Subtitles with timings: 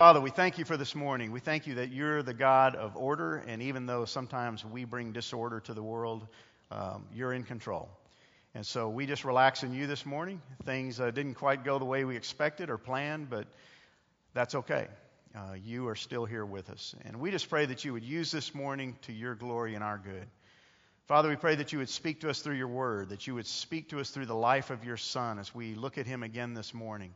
[0.00, 1.30] Father, we thank you for this morning.
[1.30, 5.12] We thank you that you're the God of order, and even though sometimes we bring
[5.12, 6.26] disorder to the world,
[6.72, 7.88] um, you're in control.
[8.56, 10.42] And so we just relax in you this morning.
[10.64, 13.46] Things uh, didn't quite go the way we expected or planned, but
[14.32, 14.88] that's okay.
[15.32, 16.96] Uh, you are still here with us.
[17.04, 19.98] And we just pray that you would use this morning to your glory and our
[19.98, 20.26] good.
[21.06, 23.46] Father, we pray that you would speak to us through your word, that you would
[23.46, 26.52] speak to us through the life of your son as we look at him again
[26.52, 27.12] this morning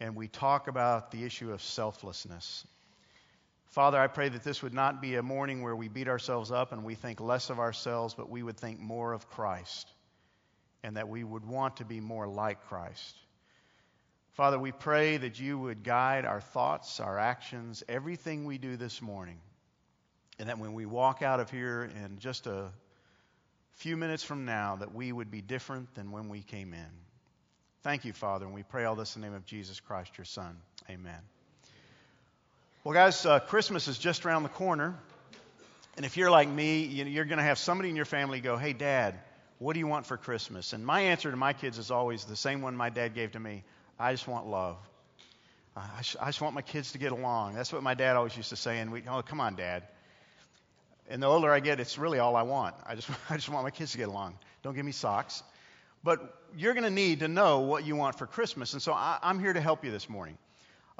[0.00, 2.66] and we talk about the issue of selflessness.
[3.68, 6.72] Father, I pray that this would not be a morning where we beat ourselves up
[6.72, 9.90] and we think less of ourselves, but we would think more of Christ
[10.82, 13.16] and that we would want to be more like Christ.
[14.34, 19.00] Father, we pray that you would guide our thoughts, our actions, everything we do this
[19.00, 19.38] morning.
[20.38, 22.70] And that when we walk out of here in just a
[23.72, 27.05] few minutes from now, that we would be different than when we came in.
[27.86, 30.24] Thank you, Father, and we pray all this in the name of Jesus Christ, your
[30.24, 30.56] Son.
[30.90, 31.20] Amen.
[32.82, 34.98] Well, guys, uh, Christmas is just around the corner.
[35.96, 38.72] And if you're like me, you're going to have somebody in your family go, Hey,
[38.72, 39.14] Dad,
[39.60, 40.72] what do you want for Christmas?
[40.72, 43.38] And my answer to my kids is always the same one my dad gave to
[43.38, 43.62] me
[44.00, 44.78] I just want love.
[45.76, 47.54] I just, I just want my kids to get along.
[47.54, 48.80] That's what my dad always used to say.
[48.80, 49.84] And we, oh, come on, Dad.
[51.08, 52.74] And the older I get, it's really all I want.
[52.84, 54.36] I just, I just want my kids to get along.
[54.64, 55.44] Don't give me socks.
[56.06, 56.20] But
[56.56, 58.74] you're going to need to know what you want for Christmas.
[58.74, 60.38] And so I, am here to help you this morning.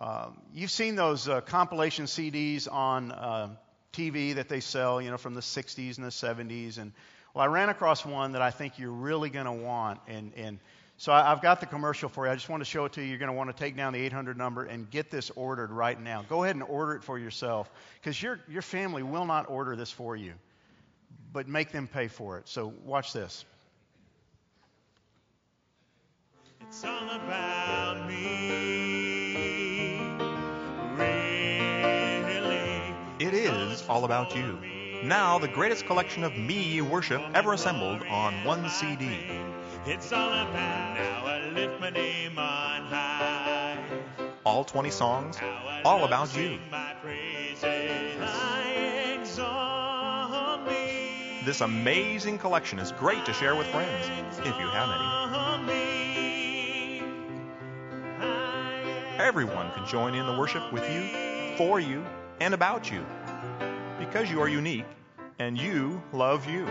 [0.01, 3.51] Um, you've seen those uh, compilation CDs on uh,
[3.93, 6.79] TV that they sell, you know, from the 60s and the 70s.
[6.79, 6.91] And
[7.35, 10.01] well, I ran across one that I think you're really going to want.
[10.09, 10.59] And, and
[10.97, 12.33] so I, have got the commercial for you.
[12.33, 13.07] I just want to show it to you.
[13.07, 16.03] You're going to want to take down the 800 number and get this ordered right
[16.03, 16.25] now.
[16.29, 19.93] Go ahead and order it for yourself because your, your family will not order this
[19.93, 20.33] for you,
[21.33, 22.49] but make them pay for it.
[22.49, 23.45] So watch this.
[26.69, 30.01] It's all about me.
[30.97, 32.59] Really.
[33.21, 34.59] It is all about you.
[35.05, 39.41] Now, the greatest collection of me worship ever assembled on one CD.
[39.87, 43.79] It's all about now I lift my name on high.
[44.45, 45.39] All 20 songs,
[45.85, 46.59] all about you.
[51.45, 54.09] This amazing collection is great to share with friends,
[54.41, 55.86] if you have any.
[59.27, 62.07] Everyone can join in the worship with you, for you,
[62.39, 63.05] and about you.
[63.99, 64.85] Because you are unique
[65.41, 66.65] and you love you.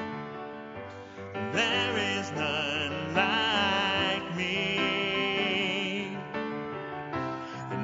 [1.34, 6.18] There is none like me.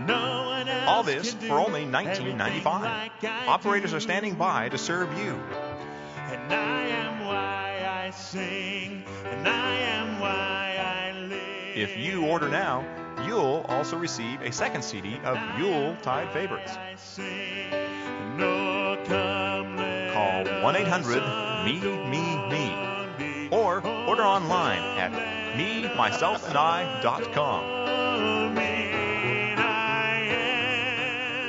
[0.08, 3.10] No All this for only $19.95.
[3.50, 5.34] Operators are standing by to serve you.
[6.32, 11.76] And I am why I sing, and I am why I live.
[11.76, 12.86] If you order now,
[13.28, 16.78] you'll also receive a second CD of Yule Tide favorites.
[20.14, 25.12] Call 1 800 Me, Me, Me or order online at
[25.58, 27.82] me myself and I.com.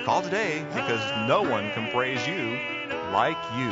[0.05, 2.59] Call today because no one can praise you
[3.13, 3.71] like you.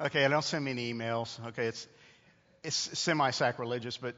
[0.06, 1.38] okay, I don't send me any emails.
[1.48, 1.88] Okay, it's
[2.62, 4.14] it's semi-sacrilegious, but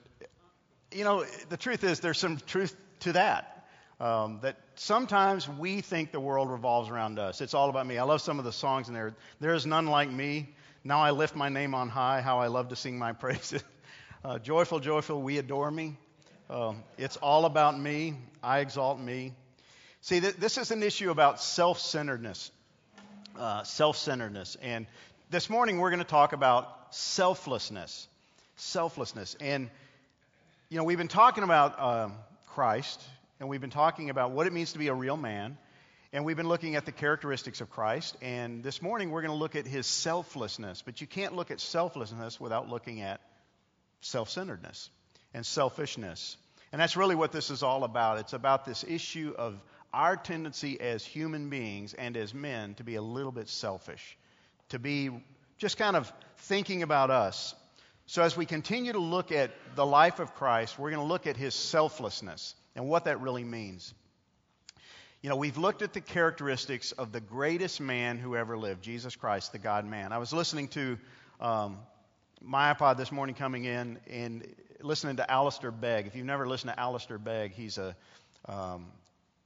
[0.93, 3.57] you know the truth is there's some truth to that.
[4.01, 7.43] Um, that sometimes we think the world revolves around us.
[7.43, 7.99] It's all about me.
[7.99, 9.15] I love some of the songs in there.
[9.41, 10.55] There is none like me.
[10.83, 12.23] Now I lift my name on high.
[12.23, 13.63] How I love to sing my praises.
[14.25, 15.99] Uh, joyful, joyful, we adore me.
[16.49, 18.15] Um, it's all about me.
[18.43, 19.35] I exalt me.
[20.01, 22.51] See, th- this is an issue about self centeredness.
[23.39, 24.57] Uh, self centeredness.
[24.63, 24.87] And
[25.31, 28.09] this morning we're going to talk about selflessness.
[28.61, 29.37] Selflessness.
[29.41, 29.71] And,
[30.69, 32.09] you know, we've been talking about uh,
[32.49, 33.03] Christ
[33.39, 35.57] and we've been talking about what it means to be a real man.
[36.13, 38.17] And we've been looking at the characteristics of Christ.
[38.21, 40.83] And this morning we're going to look at his selflessness.
[40.83, 43.21] But you can't look at selflessness without looking at
[44.03, 44.91] self centeredness
[45.33, 46.37] and selfishness.
[46.71, 48.19] And that's really what this is all about.
[48.19, 49.59] It's about this issue of
[49.93, 54.19] our tendency as human beings and as men to be a little bit selfish,
[54.69, 55.11] to be
[55.57, 57.55] just kind of thinking about us.
[58.11, 61.29] So, as we continue to look at the life of Christ, we're going to look
[61.29, 63.95] at his selflessness and what that really means.
[65.23, 69.15] You know, we've looked at the characteristics of the greatest man who ever lived, Jesus
[69.15, 70.11] Christ, the God man.
[70.11, 70.99] I was listening to
[71.41, 71.79] um,
[72.43, 74.45] my iPod this morning coming in and
[74.81, 76.09] listening to Alistair Begg.
[76.09, 77.95] If you've never listened to Alistair Begg, he's a,
[78.49, 78.87] um,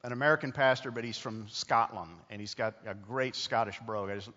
[0.02, 4.08] an American pastor, but he's from Scotland, and he's got a great Scottish brogue.
[4.08, 4.30] I just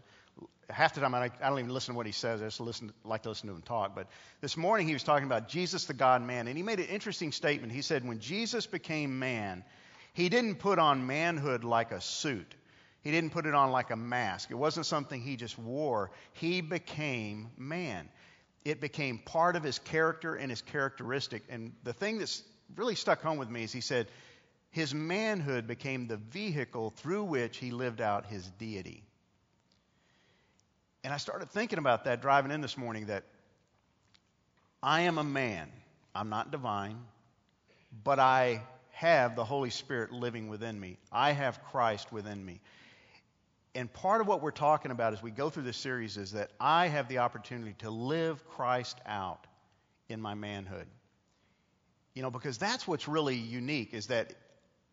[0.69, 2.41] half the time I, don't even listen to what he says.
[2.41, 3.95] I just listen, like to listen to him talk.
[3.95, 4.07] But
[4.41, 7.31] this morning he was talking about Jesus, the God man, and he made an interesting
[7.31, 7.71] statement.
[7.71, 9.63] He said, when Jesus became man,
[10.13, 12.55] he didn't put on manhood like a suit.
[13.01, 14.51] He didn't put it on like a mask.
[14.51, 16.11] It wasn't something he just wore.
[16.33, 18.09] He became man.
[18.65, 21.43] It became part of his character and his characteristic.
[21.47, 22.43] And the thing that's
[22.75, 24.07] really stuck home with me is he said,
[24.71, 29.06] his manhood became the vehicle through which he lived out his deity.
[31.07, 33.23] And I started thinking about that driving in this morning that
[34.83, 35.71] I am a man.
[36.13, 36.99] I'm not divine,
[38.03, 40.97] but I have the Holy Spirit living within me.
[41.09, 42.59] I have Christ within me.
[43.73, 46.51] And part of what we're talking about as we go through this series is that
[46.59, 49.47] I have the opportunity to live Christ out
[50.09, 50.87] in my manhood.
[52.15, 54.33] You know, because that's what's really unique is that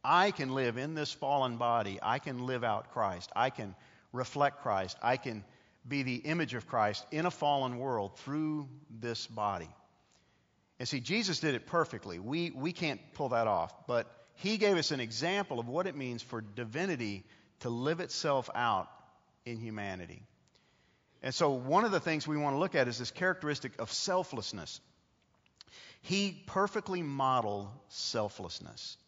[0.04, 1.98] I can live in this fallen body.
[2.00, 3.32] I can live out Christ.
[3.34, 3.74] I can
[4.12, 4.96] reflect Christ.
[5.02, 5.42] I can
[5.86, 9.68] be the image of Christ in a fallen world through this body.
[10.78, 12.18] And see, Jesus did it perfectly.
[12.18, 13.72] We, we can't pull that off.
[13.86, 17.24] But he gave us an example of what it means for divinity
[17.60, 18.88] to live itself out
[19.44, 20.22] in humanity.
[21.22, 23.90] And so, one of the things we want to look at is this characteristic of
[23.92, 24.80] selflessness.
[26.02, 28.98] He perfectly modeled selflessness.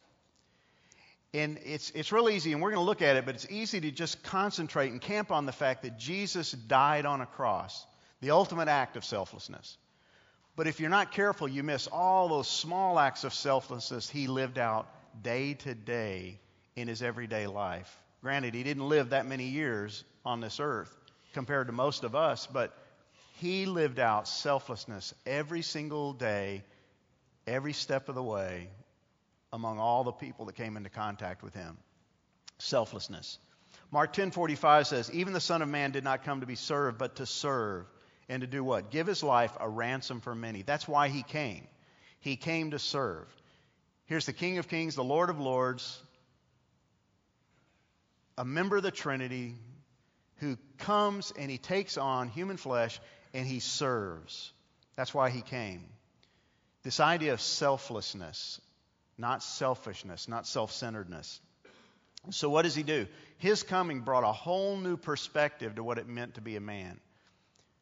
[1.37, 3.79] And it's, it's real easy, and we're going to look at it, but it's easy
[3.83, 7.87] to just concentrate and camp on the fact that Jesus died on a cross,
[8.23, 9.77] the ultimate act of selflessness.
[10.57, 14.57] But if you're not careful, you miss all those small acts of selflessness he lived
[14.57, 14.89] out
[15.23, 16.41] day to day
[16.75, 17.95] in his everyday life.
[18.23, 20.97] Granted, he didn't live that many years on this earth
[21.35, 22.73] compared to most of us, but
[23.41, 26.65] he lived out selflessness every single day,
[27.47, 28.71] every step of the way
[29.57, 31.79] among all the people that came into contact with him.
[32.59, 33.39] Selflessness.
[33.91, 37.17] Mark 10:45 says, "Even the Son of Man did not come to be served, but
[37.17, 37.87] to serve
[38.29, 38.91] and to do what?
[38.91, 41.67] Give his life a ransom for many." That's why he came.
[42.21, 43.27] He came to serve.
[44.05, 46.01] Here's the King of Kings, the Lord of Lords,
[48.37, 49.57] a member of the Trinity
[50.37, 53.01] who comes and he takes on human flesh
[53.33, 54.53] and he serves.
[54.97, 55.89] That's why he came.
[56.83, 58.61] This idea of selflessness,
[59.19, 61.41] not selfishness, not self centeredness.
[62.31, 63.07] So, what does he do?
[63.39, 67.01] His coming brought a whole new perspective to what it meant to be a man.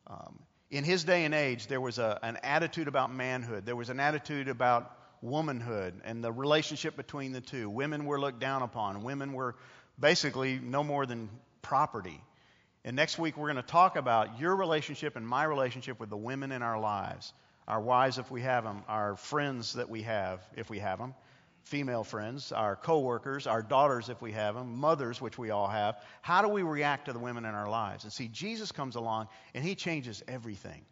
[0.07, 0.39] Um,
[0.71, 4.01] in his day and age, there was a, an attitude about manhood, there was an
[4.01, 4.91] attitude about
[5.23, 7.71] womanhood and the relationship between the two.
[7.71, 9.57] Women were looked down upon, women were
[9.99, 11.31] basically no more than
[11.63, 12.21] property.
[12.85, 16.19] And next week, we're going to talk about your relationship and my relationship with the
[16.19, 17.33] women in our lives
[17.67, 21.15] our wives, if we have them, our friends that we have, if we have them,
[21.65, 25.97] female friends, our coworkers, our daughters, if we have them, mothers, which we all have.
[26.21, 28.05] How do we react to the women in our lives?
[28.05, 30.83] And see, Jesus comes along and he changes everything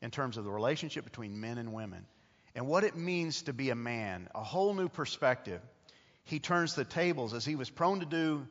[0.00, 2.06] in terms of the relationship between men and women
[2.54, 5.60] and what it means to be a man, a whole new perspective.
[6.24, 8.46] He turns the tables, as he was prone to do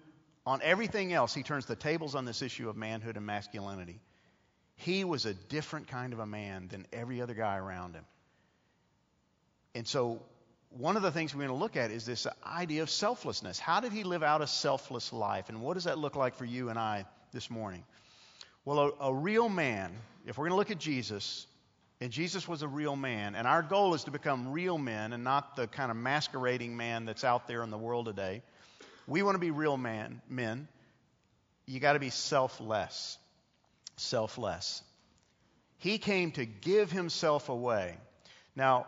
[0.46, 4.02] on everything else, he turns the tables on this issue of manhood and masculinity.
[4.76, 8.06] He was a different kind of a man than every other guy around him.
[9.76, 10.22] And so
[10.70, 13.60] one of the things we're going to look at is this idea of selflessness.
[13.60, 15.50] How did he live out a selfless life?
[15.50, 17.84] And what does that look like for you and I this morning?
[18.66, 19.92] Well, a, a real man,
[20.26, 21.46] if we're going to look at Jesus,
[22.02, 25.24] and Jesus was a real man, and our goal is to become real men and
[25.24, 28.42] not the kind of masquerading man that's out there in the world today.
[29.08, 30.68] We want to be real man, men.
[31.66, 33.18] You got to be selfless.
[33.96, 34.84] Selfless.
[35.78, 37.98] He came to give himself away.
[38.56, 38.86] Now,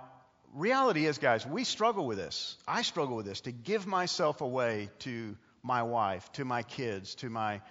[0.53, 2.57] reality is, guys, we struggle with this.
[2.67, 7.29] I struggle with this to give myself away to my wife, to my kids, to
[7.29, 7.61] my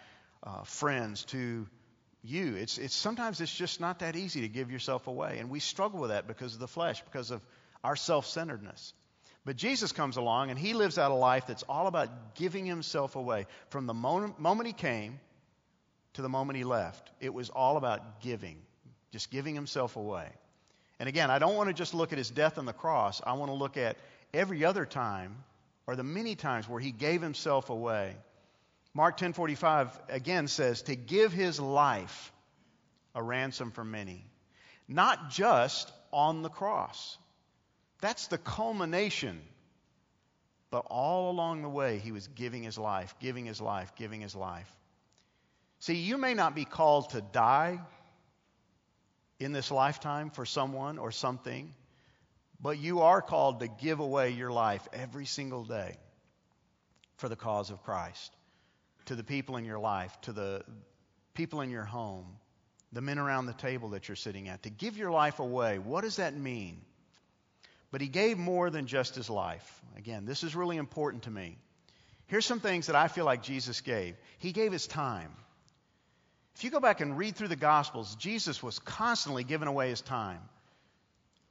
[0.42, 1.66] uh, friends, to
[2.22, 2.56] you.
[2.56, 6.00] It's, it's sometimes it's just not that easy to give yourself away, and we struggle
[6.00, 7.40] with that because of the flesh, because of
[7.82, 8.92] our self-centeredness.
[9.44, 13.14] But Jesus comes along and he lives out a life that's all about giving himself
[13.14, 13.46] away.
[13.68, 15.20] From the moment, moment he came
[16.14, 18.56] to the moment he left, it was all about giving,
[19.12, 20.28] just giving himself away.
[20.98, 23.20] And again, I don't want to just look at his death on the cross.
[23.24, 23.96] I want to look at
[24.32, 25.36] every other time
[25.86, 28.16] or the many times where he gave himself away.
[28.94, 32.32] Mark 10:45 again says to give his life
[33.14, 34.24] a ransom for many.
[34.86, 37.18] Not just on the cross.
[38.00, 39.40] That's the culmination.
[40.70, 44.34] But all along the way he was giving his life, giving his life, giving his
[44.34, 44.70] life.
[45.84, 47.78] See, you may not be called to die
[49.38, 51.74] in this lifetime for someone or something,
[52.58, 55.98] but you are called to give away your life every single day
[57.18, 58.34] for the cause of Christ,
[59.04, 60.64] to the people in your life, to the,
[61.34, 62.38] people in your home,
[62.94, 65.78] the men around the table that you're sitting at, to give your life away.
[65.78, 66.80] What does that mean?
[67.90, 69.82] But he gave more than just his life.
[69.98, 71.58] Again, this is really important to me.
[72.28, 74.16] Here's some things that I feel like Jesus gave.
[74.38, 75.30] He gave his time.
[76.56, 80.00] If you go back and read through the Gospels, Jesus was constantly giving away his
[80.00, 80.40] time.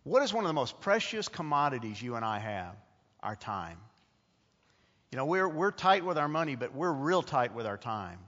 [0.03, 2.75] What is one of the most precious commodities you and I have?
[3.22, 3.77] Our time.
[5.12, 8.19] You know, we're, we're tight with our money, but we're real tight with our time.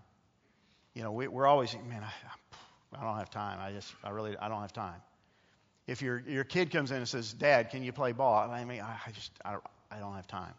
[0.94, 3.60] You know, we, are always, man, I, I don't have time.
[3.60, 5.02] I just, I really, I don't have time.
[5.88, 8.50] If your, your kid comes in and says, Dad, can you play ball?
[8.50, 9.58] I mean, I, I just, I
[9.92, 10.54] I don't have time.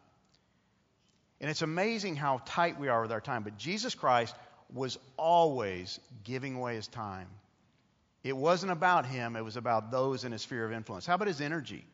[1.40, 3.42] And it's amazing how tight we are with our time.
[3.42, 4.34] But Jesus Christ
[4.72, 7.28] was always giving away his time.
[8.22, 11.06] It wasn't about him, it was about those in his sphere of influence.
[11.06, 11.86] How about his energy?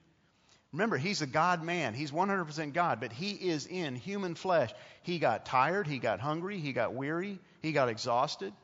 [0.73, 1.93] Remember, he's a God man.
[1.93, 4.73] He's 100% God, but he is in human flesh.
[5.03, 8.55] He got tired, he got hungry, he got weary, he got exhausted.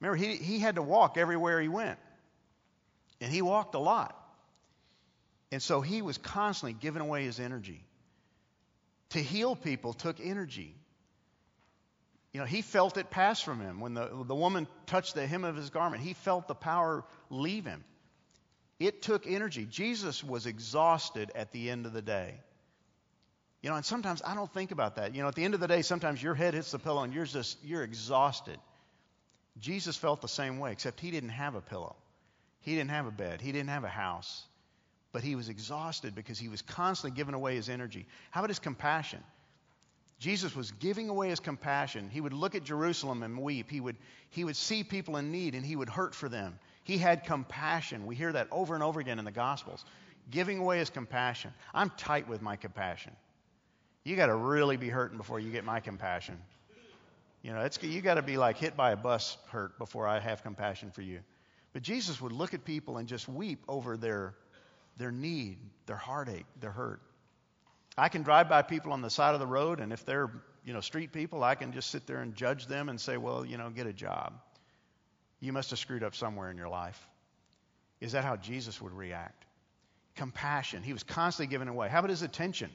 [0.00, 1.98] Remember, he, he had to walk everywhere he went.
[3.20, 4.14] And he walked a lot.
[5.50, 7.84] And so he was constantly giving away his energy.
[9.10, 10.74] To heal people took energy.
[12.32, 13.80] You know, he felt it pass from him.
[13.80, 17.64] When the, the woman touched the hem of his garment, he felt the power leave
[17.64, 17.84] him.
[18.78, 19.66] It took energy.
[19.66, 22.34] Jesus was exhausted at the end of the day.
[23.62, 25.14] You know, and sometimes I don't think about that.
[25.14, 27.12] You know, at the end of the day, sometimes your head hits the pillow and
[27.12, 28.58] you're just you're exhausted.
[29.58, 31.96] Jesus felt the same way, except he didn't have a pillow.
[32.60, 33.40] He didn't have a bed.
[33.40, 34.44] He didn't have a house.
[35.10, 38.06] But he was exhausted because he was constantly giving away his energy.
[38.30, 39.24] How about his compassion?
[40.18, 42.10] Jesus was giving away his compassion.
[42.10, 43.70] He would look at Jerusalem and weep.
[43.70, 43.96] He would,
[44.30, 46.58] he would see people in need and he would hurt for them.
[46.82, 48.04] He had compassion.
[48.04, 49.84] We hear that over and over again in the Gospels.
[50.30, 51.52] Giving away his compassion.
[51.72, 53.12] I'm tight with my compassion.
[54.04, 56.38] You got to really be hurting before you get my compassion.
[57.42, 60.18] You know, it's, you got to be like hit by a bus hurt before I
[60.18, 61.20] have compassion for you.
[61.72, 64.34] But Jesus would look at people and just weep over their,
[64.96, 67.00] their need, their heartache, their hurt.
[67.98, 70.30] I can drive by people on the side of the road, and if they're,
[70.64, 73.44] you know, street people, I can just sit there and judge them and say, well,
[73.44, 74.34] you know, get a job.
[75.40, 76.98] You must have screwed up somewhere in your life.
[78.00, 79.44] Is that how Jesus would react?
[80.14, 80.82] Compassion.
[80.82, 81.88] He was constantly giving away.
[81.88, 82.70] How about his attention?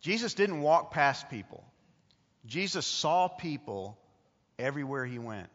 [0.00, 1.64] Jesus didn't walk past people.
[2.46, 3.98] Jesus saw people
[4.58, 5.48] everywhere he went.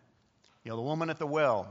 [0.63, 1.67] You know, the woman at the well,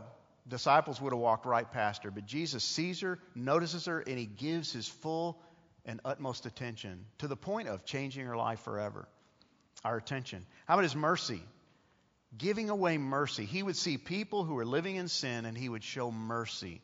[0.49, 4.27] disciples would have walked right past her, but Jesus sees her, notices her, and he
[4.27, 5.39] gives his full
[5.85, 9.09] and utmost attention to the point of changing her life forever.
[9.85, 10.47] Our attention.
[10.67, 11.43] How about his mercy?
[12.37, 13.45] giving away mercy.
[13.45, 16.81] He would see people who were living in sin and he would show mercy.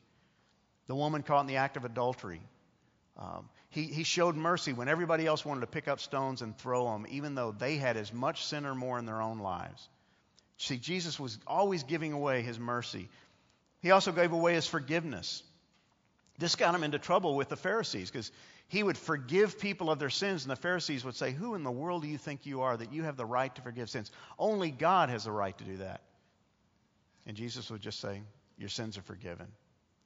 [0.87, 2.41] The woman caught in the act of adultery.
[3.17, 6.93] Um, he, he showed mercy when everybody else wanted to pick up stones and throw
[6.93, 9.89] them, even though they had as much sin or more in their own lives.
[10.59, 13.09] See, Jesus was always giving away his mercy.
[13.81, 15.43] He also gave away his forgiveness.
[16.39, 18.31] This got him into trouble with the Pharisees because
[18.69, 21.71] he would forgive people of their sins, and the Pharisees would say, Who in the
[21.71, 24.11] world do you think you are that you have the right to forgive sins?
[24.39, 26.03] Only God has the right to do that.
[27.27, 28.23] And Jesus would just say,
[28.59, 29.47] Your sins are forgiven,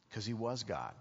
[0.09, 0.95] because he was God.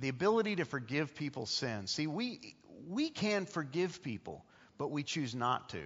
[0.00, 1.92] The ability to forgive people's sins.
[1.92, 2.56] See, we,
[2.88, 4.44] we can forgive people,
[4.76, 5.82] but we choose not to.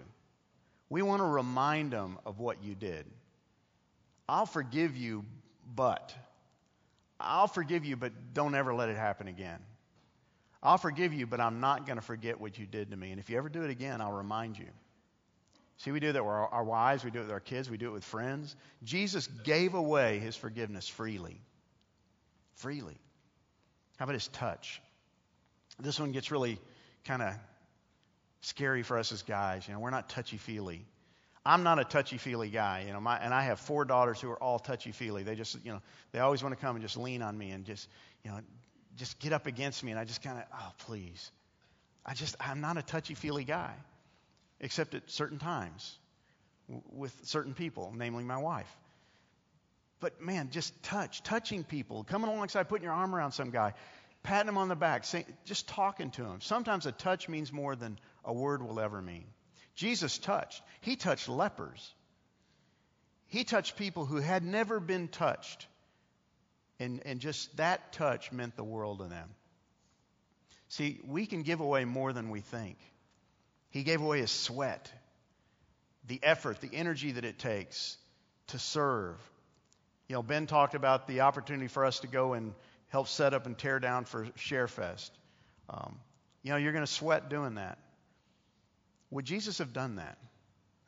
[0.89, 3.05] We want to remind them of what you did.
[4.29, 5.27] I'll forgive you,
[5.75, 6.15] but.
[7.21, 9.59] I'll forgive you, but don't ever let it happen again.
[10.63, 13.11] I'll forgive you, but I'm not going to forget what you did to me.
[13.11, 14.69] And if you ever do it again, I'll remind you.
[15.79, 17.77] See, we do that with our, our wives, we do it with our kids, we
[17.77, 18.55] do it with friends.
[18.85, 21.41] Jesus gave away his forgiveness freely.
[22.55, 22.97] Freely.
[23.99, 24.81] How about his touch?
[25.81, 26.59] This one gets really
[27.05, 27.35] kind of
[28.43, 29.67] scary for us as guys.
[29.67, 30.85] You know, we're not touchy feely.
[31.45, 34.31] I'm not a touchy feely guy, you know, my, and I have four daughters who
[34.31, 35.25] are all touchy feely.
[35.25, 35.81] They just, you know,
[36.13, 37.89] they always want to come and just lean on me and just,
[38.25, 38.39] you know,
[38.97, 41.31] just get up against me, and I just kind of, oh, please.
[42.05, 43.73] I just, I'm not a touchy feely guy,
[44.61, 45.99] except at certain times
[46.93, 48.71] with certain people, namely my wife.
[50.01, 53.75] But man, just touch, touching people, coming alongside, putting your arm around some guy,
[54.23, 56.41] patting him on the back, saying, just talking to him.
[56.41, 59.25] Sometimes a touch means more than a word will ever mean.
[59.75, 60.63] Jesus touched.
[60.81, 61.95] He touched lepers.
[63.29, 65.67] He touched people who had never been touched.
[66.83, 69.29] And, and just that touch meant the world to them.
[70.69, 72.77] See, we can give away more than we think.
[73.71, 74.91] He gave away his sweat,
[76.09, 77.97] the effort, the energy that it takes
[78.49, 79.17] to serve.
[80.09, 82.53] You know, Ben talked about the opportunity for us to go and
[82.89, 85.11] help set up and tear down for ShareFest.
[85.71, 86.01] Um,
[86.43, 87.79] you know, you're going to sweat doing that.
[89.11, 90.19] Would Jesus have done that?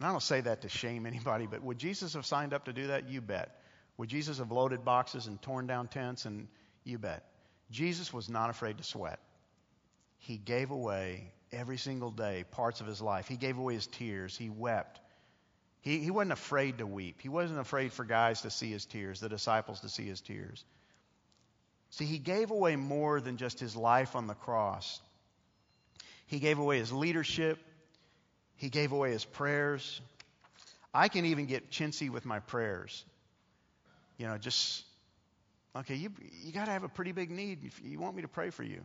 [0.01, 2.73] And I don't say that to shame anybody, but would Jesus have signed up to
[2.73, 3.09] do that?
[3.09, 3.61] You bet.
[3.97, 6.25] Would Jesus have loaded boxes and torn down tents?
[6.25, 6.49] And
[6.85, 7.25] you bet.
[7.71, 9.21] Jesus was not afraid to sweat.
[10.19, 13.29] He gave away every single day parts of his life.
[13.29, 14.37] He gave away his tears.
[14.37, 15.01] He wept.
[15.81, 17.21] He, he wasn't afraid to weep.
[17.21, 20.65] He wasn't afraid for guys to see his tears, the disciples to see his tears.
[21.91, 25.01] See, he gave away more than just his life on the cross.
[26.27, 27.59] He gave away his leadership.
[28.57, 30.01] He gave away his prayers.
[30.93, 33.05] I can even get chintzy with my prayers.
[34.19, 34.85] You know, just,
[35.77, 36.11] okay, you,
[36.43, 38.63] you got to have a pretty big need if you want me to pray for
[38.63, 38.81] you.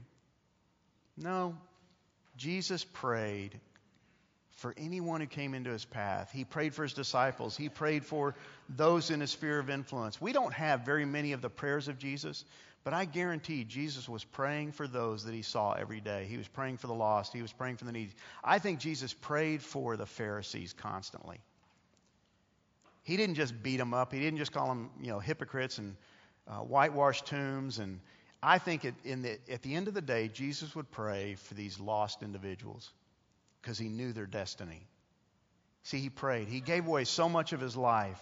[1.17, 1.55] No,
[2.37, 3.59] Jesus prayed
[4.59, 6.31] for anyone who came into his path.
[6.33, 7.55] He prayed for his disciples.
[7.55, 8.35] He prayed for
[8.67, 10.19] those in his sphere of influence.
[10.19, 12.43] We don't have very many of the prayers of Jesus,
[12.83, 16.25] but I guarantee Jesus was praying for those that he saw every day.
[16.29, 17.33] He was praying for the lost.
[17.33, 18.11] He was praying for the needy.
[18.43, 21.39] I think Jesus prayed for the Pharisees constantly.
[23.09, 24.13] He didn't just beat them up.
[24.13, 25.95] He didn't just call them, you know, hypocrites and
[26.47, 27.79] uh, whitewashed tombs.
[27.79, 27.99] And
[28.41, 31.79] I think it, the, at the end of the day, Jesus would pray for these
[31.79, 32.91] lost individuals
[33.61, 34.81] because he knew their destiny.
[35.83, 36.47] See, he prayed.
[36.47, 38.19] He gave away so much of his life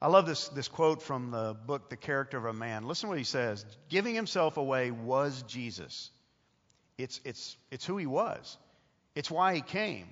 [0.00, 2.86] I love this, this quote from the book, The Character of a Man.
[2.86, 6.10] Listen to what he says Giving himself away was Jesus.
[6.98, 8.56] It's, it's, it's who he was,
[9.14, 10.06] it's why he came.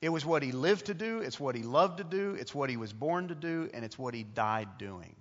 [0.00, 2.70] It was what he lived to do, it's what he loved to do, it's what
[2.70, 5.16] he was born to do, and it's what he died doing.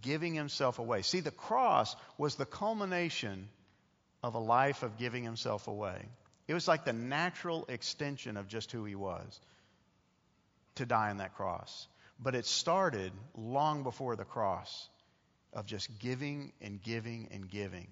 [0.00, 1.02] Giving himself away.
[1.02, 3.48] See, the cross was the culmination
[4.22, 6.08] of a life of giving himself away.
[6.46, 9.40] It was like the natural extension of just who he was
[10.76, 11.88] to die on that cross.
[12.20, 14.88] But it started long before the cross
[15.52, 17.88] of just giving and giving and giving.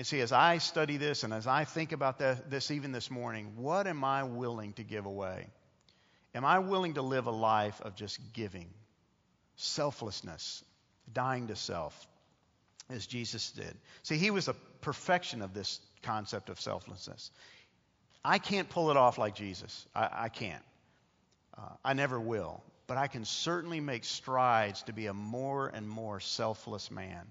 [0.00, 3.52] And see, as I study this and as I think about this even this morning,
[3.56, 5.46] what am I willing to give away?
[6.34, 8.70] Am I willing to live a life of just giving,
[9.56, 10.64] selflessness,
[11.12, 12.08] dying to self,
[12.88, 13.76] as Jesus did?
[14.02, 17.30] See, he was a perfection of this concept of selflessness.
[18.24, 19.86] I can't pull it off like Jesus.
[19.94, 20.64] I, I can't.
[21.58, 25.88] Uh, I never will but I can certainly make strides to be a more and
[25.88, 27.24] more selfless man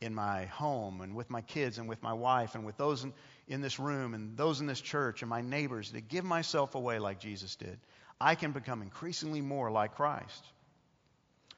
[0.00, 3.12] in my home and with my kids and with my wife and with those in,
[3.48, 6.98] in, this room and those in this church and my neighbors to give myself away
[6.98, 7.78] like Jesus did.
[8.20, 10.44] I can become increasingly more like Christ.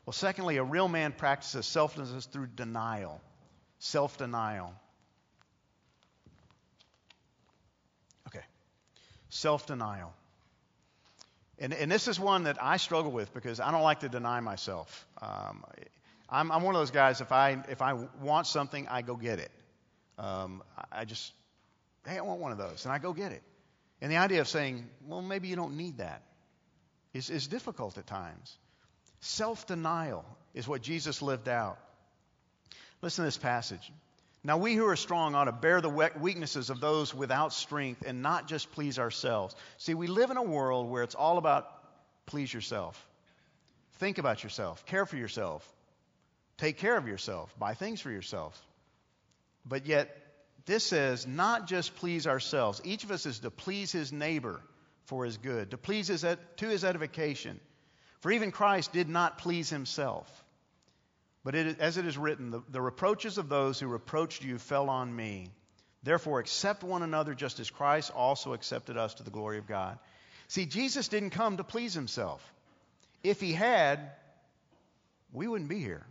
[0.06, 3.20] Well, secondly, a real man practices selflessness through denial,
[3.78, 4.72] self denial.
[8.28, 8.44] Okay,
[9.28, 10.14] self denial.
[11.58, 14.40] And, and this is one that I struggle with because I don't like to deny
[14.40, 15.06] myself.
[15.20, 15.64] Um,
[16.30, 19.38] I'm, I'm, one of those guys, if I, if I want something, I go get
[19.38, 19.50] it.
[20.18, 20.62] Um,
[20.92, 21.32] I just,
[22.06, 23.42] hey, I want one of those, and I go get it.
[24.00, 26.22] And the idea of saying, well, maybe you don't need that
[27.14, 28.56] is, is difficult at times.
[29.20, 31.78] Self denial is what Jesus lived out.
[33.00, 33.92] Listen to this passage.
[34.44, 38.22] Now, we who are strong ought to bear the weaknesses of those without strength and
[38.22, 39.54] not just please ourselves.
[39.78, 41.68] See, we live in a world where it's all about
[42.26, 43.04] please yourself.
[43.94, 45.68] Think about yourself, care for yourself,
[46.58, 48.60] take care of yourself, buy things for yourself.
[49.64, 50.14] But yet,
[50.66, 52.80] this says not just please ourselves.
[52.84, 54.60] Each of us is to please his neighbor
[55.04, 57.58] for his good, to please his, to his edification.
[58.20, 60.28] For even Christ did not please himself.
[61.44, 64.90] But it, as it is written, the, the reproaches of those who reproached you fell
[64.90, 65.48] on me.
[66.02, 69.98] Therefore, accept one another just as Christ also accepted us to the glory of God.
[70.48, 72.42] See, Jesus didn't come to please himself.
[73.22, 74.12] If he had,
[75.32, 76.04] we wouldn't be here.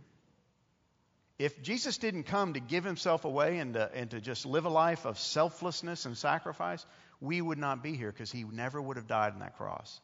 [1.38, 4.70] If Jesus didn't come to give himself away and to, and to just live a
[4.70, 6.84] life of selflessness and sacrifice,
[7.20, 10.00] we would not be here because he never would have died on that cross.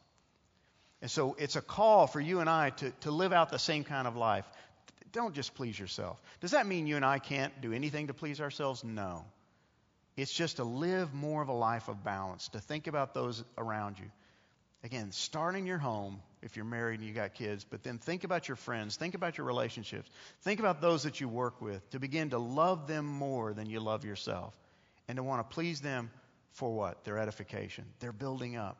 [1.01, 3.83] And so it's a call for you and I to, to live out the same
[3.83, 4.45] kind of life,
[5.11, 6.21] don't just please yourself.
[6.41, 8.83] Does that mean you and I can't do anything to please ourselves?
[8.83, 9.25] No.
[10.17, 13.99] It's just to live more of a life of balance, to think about those around
[13.99, 14.05] you.
[14.85, 18.23] Again, start in your home if you're married and you got kids, but then think
[18.23, 20.07] about your friends, think about your relationships,
[20.43, 23.79] think about those that you work with, to begin to love them more than you
[23.79, 24.53] love yourself,
[25.07, 26.11] and to want to please them
[26.51, 27.03] for what?
[27.03, 28.77] Their edification, their building up.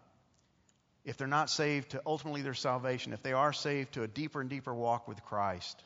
[1.06, 3.12] If they're not saved, to ultimately their salvation.
[3.12, 5.84] If they are saved, to a deeper and deeper walk with Christ.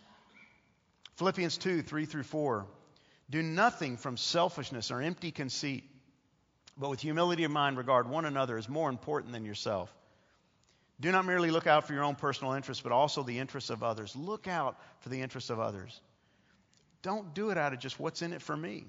[1.16, 2.66] Philippians 2 3 through 4.
[3.30, 5.86] Do nothing from selfishness or empty conceit,
[6.78, 9.90] but with humility of mind regard one another as more important than yourself.
[11.02, 13.84] Do not merely look out for your own personal interests, but also the interests of
[13.84, 14.16] others.
[14.16, 16.02] Look out for the interests of others.
[17.02, 18.86] Don't do it out of just what's in it for me.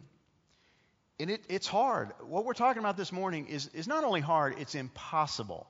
[1.20, 2.12] And it, it's hard.
[2.26, 5.68] What we're talking about this morning is, is not only hard, it's impossible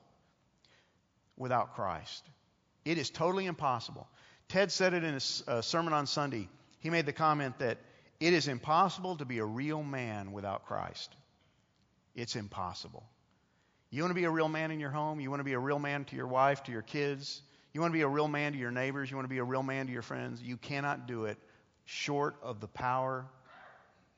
[1.37, 2.25] without Christ.
[2.85, 4.07] It is totally impossible.
[4.47, 6.47] Ted said it in his uh, sermon on Sunday.
[6.79, 7.77] He made the comment that
[8.19, 11.15] it is impossible to be a real man without Christ.
[12.15, 13.03] It's impossible.
[13.91, 15.19] You want to be a real man in your home?
[15.19, 17.41] You want to be a real man to your wife, to your kids?
[17.73, 19.11] You want to be a real man to your neighbors?
[19.11, 20.41] You want to be a real man to your friends?
[20.41, 21.37] You cannot do it
[21.83, 23.25] short of the power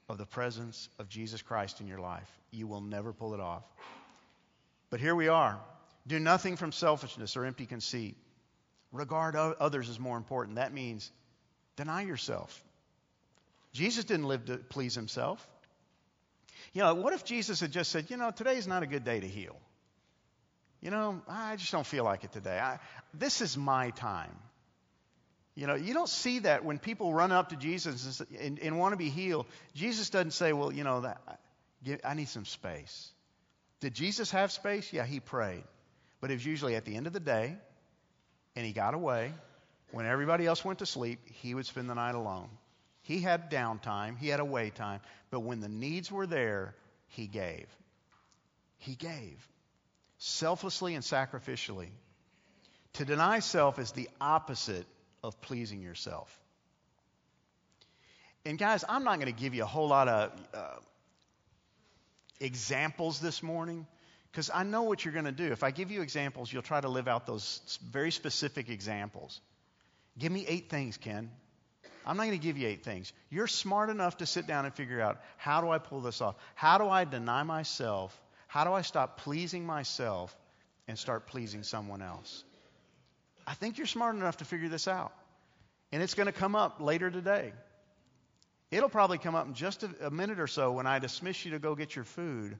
[0.07, 2.29] of the presence of Jesus Christ in your life.
[2.51, 3.63] You will never pull it off.
[4.91, 5.59] But here we are.
[6.05, 8.15] Do nothing from selfishness or empty conceit.
[8.91, 10.57] Regard others as more important.
[10.57, 11.09] That means
[11.77, 12.63] deny yourself.
[13.71, 15.47] Jesus didn't live to please himself.
[16.73, 19.19] You know, what if Jesus had just said, you know, today's not a good day
[19.19, 19.55] to heal?
[20.81, 22.59] You know, I just don't feel like it today.
[22.59, 22.79] I,
[23.13, 24.35] this is my time.
[25.55, 28.93] You know, you don't see that when people run up to Jesus and, and want
[28.93, 29.45] to be healed.
[29.75, 31.21] Jesus doesn't say, well, you know, that,
[32.03, 33.11] I need some space.
[33.79, 34.91] Did Jesus have space?
[34.91, 35.63] Yeah, he prayed.
[36.21, 37.55] But it was usually at the end of the day,
[38.55, 39.31] and he got away.
[39.91, 42.49] When everybody else went to sleep, he would spend the night alone.
[43.03, 46.75] He had downtime, he had away time, but when the needs were there,
[47.07, 47.67] he gave.
[48.77, 49.45] He gave
[50.17, 51.89] selflessly and sacrificially.
[52.93, 54.85] To deny self is the opposite
[55.21, 56.39] of pleasing yourself.
[58.45, 60.59] And guys, I'm not going to give you a whole lot of uh,
[62.39, 63.87] examples this morning
[64.31, 65.51] because I know what you're going to do.
[65.51, 69.41] If I give you examples, you'll try to live out those very specific examples.
[70.17, 71.31] Give me eight things, Ken.
[72.05, 73.13] I'm not going to give you eight things.
[73.29, 76.35] You're smart enough to sit down and figure out how do I pull this off?
[76.55, 78.19] How do I deny myself?
[78.47, 80.35] How do I stop pleasing myself
[80.87, 82.43] and start pleasing someone else?
[83.47, 85.13] I think you're smart enough to figure this out.
[85.91, 87.53] And it's going to come up later today.
[88.71, 91.51] It'll probably come up in just a, a, minute or so when I dismiss you
[91.51, 92.57] to go get your food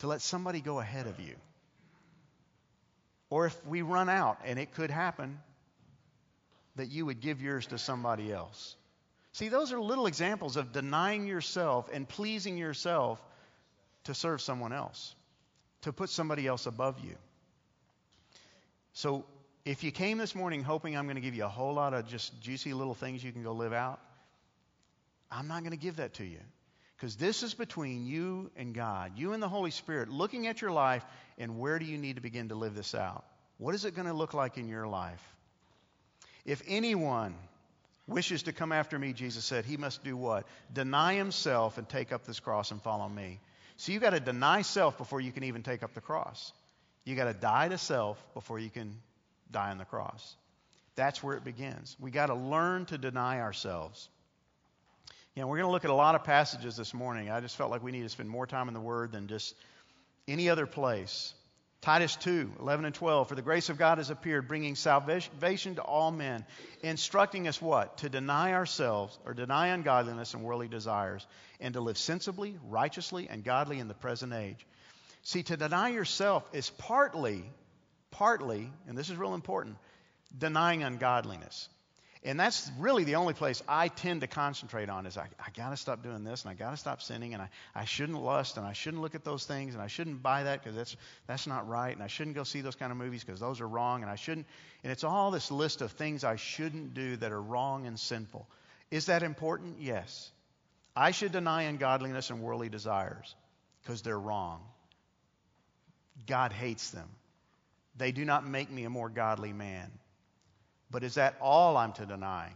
[0.00, 1.36] to let somebody go ahead of you.
[3.28, 5.38] Or if we run out, and it could happen,
[6.80, 8.74] that you would give yours to somebody else.
[9.32, 13.22] See, those are little examples of denying yourself and pleasing yourself
[14.04, 15.14] to serve someone else,
[15.82, 17.16] to put somebody else above you.
[18.94, 19.26] So
[19.66, 22.08] if you came this morning hoping I'm going to give you a whole lot of
[22.08, 24.00] just juicy little things you can go live out,
[25.30, 26.40] I'm not going to give that to you.
[26.96, 30.72] Because this is between you and God, you and the Holy Spirit, looking at your
[30.72, 31.04] life
[31.36, 33.24] and where do you need to begin to live this out?
[33.58, 35.22] What is it going to look like in your life?
[36.44, 37.34] If anyone
[38.06, 40.46] wishes to come after me, Jesus said, he must do what?
[40.72, 43.40] Deny himself and take up this cross and follow me.
[43.76, 46.52] So you've got to deny self before you can even take up the cross.
[47.04, 48.94] You've got to die to self before you can
[49.50, 50.36] die on the cross.
[50.96, 51.96] That's where it begins.
[51.98, 54.08] We got to learn to deny ourselves.
[55.34, 57.30] You know, we're going to look at a lot of passages this morning.
[57.30, 59.54] I just felt like we need to spend more time in the Word than just
[60.26, 61.32] any other place.
[61.82, 63.28] Titus 2, 11 and 12.
[63.28, 66.44] For the grace of God has appeared, bringing salvation to all men,
[66.82, 67.98] instructing us what?
[67.98, 71.26] To deny ourselves, or deny ungodliness and worldly desires,
[71.58, 74.66] and to live sensibly, righteously, and godly in the present age.
[75.22, 77.44] See, to deny yourself is partly
[78.10, 79.76] partly, and this is real important,
[80.36, 81.68] denying ungodliness.
[82.22, 85.70] And that's really the only place I tend to concentrate on is I, I got
[85.70, 88.58] to stop doing this and I got to stop sinning and I, I shouldn't lust
[88.58, 91.46] and I shouldn't look at those things and I shouldn't buy that because that's, that's
[91.46, 94.02] not right and I shouldn't go see those kind of movies because those are wrong
[94.02, 94.46] and I shouldn't.
[94.84, 98.46] And it's all this list of things I shouldn't do that are wrong and sinful.
[98.90, 99.76] Is that important?
[99.80, 100.30] Yes.
[100.94, 103.34] I should deny ungodliness and worldly desires
[103.82, 104.60] because they're wrong.
[106.26, 107.08] God hates them.
[107.96, 109.90] They do not make me a more godly man.
[110.90, 112.52] But is that all I'm to deny?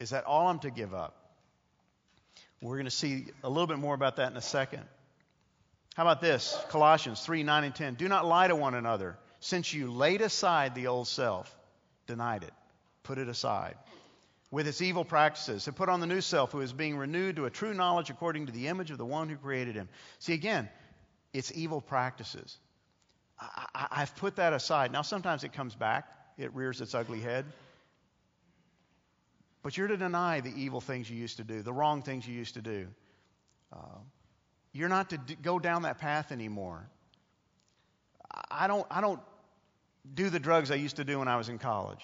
[0.00, 1.16] Is that all I'm to give up?
[2.62, 4.82] We're going to see a little bit more about that in a second.
[5.94, 6.56] How about this?
[6.68, 7.94] Colossians 3 9 and 10.
[7.94, 11.54] Do not lie to one another, since you laid aside the old self,
[12.06, 12.52] denied it,
[13.02, 13.76] put it aside,
[14.50, 17.46] with its evil practices, and put on the new self, who is being renewed to
[17.46, 19.88] a true knowledge according to the image of the one who created him.
[20.18, 20.68] See, again,
[21.32, 22.56] it's evil practices.
[23.74, 24.92] I, have put that aside.
[24.92, 26.06] Now, sometimes it comes back,
[26.40, 27.44] it rears its ugly head.
[29.62, 32.34] But you're to deny the evil things you used to do, the wrong things you
[32.34, 32.88] used to do.
[33.72, 33.98] Uh,
[34.72, 36.88] you're not to d- go down that path anymore.
[38.50, 39.20] I don't, I don't
[40.14, 42.00] do the drugs I used to do when I was in college.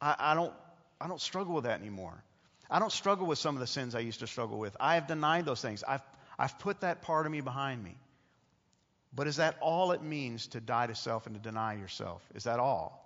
[0.00, 0.52] I, I, don't,
[1.00, 2.22] I don't struggle with that anymore.
[2.70, 4.76] I don't struggle with some of the sins I used to struggle with.
[4.80, 5.84] I have denied those things.
[5.86, 6.02] I've,
[6.38, 7.96] I've put that part of me behind me.
[9.14, 12.22] But is that all it means to die to self and to deny yourself?
[12.34, 13.05] Is that all?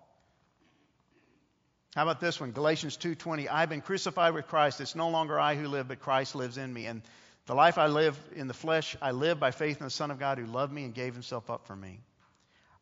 [1.94, 2.52] How about this one?
[2.52, 3.48] Galatians 2:20.
[3.48, 4.80] I've been crucified with Christ.
[4.80, 6.86] It's no longer I who live, but Christ lives in me.
[6.86, 7.02] And
[7.46, 10.18] the life I live in the flesh, I live by faith in the Son of
[10.20, 12.00] God who loved me and gave himself up for me.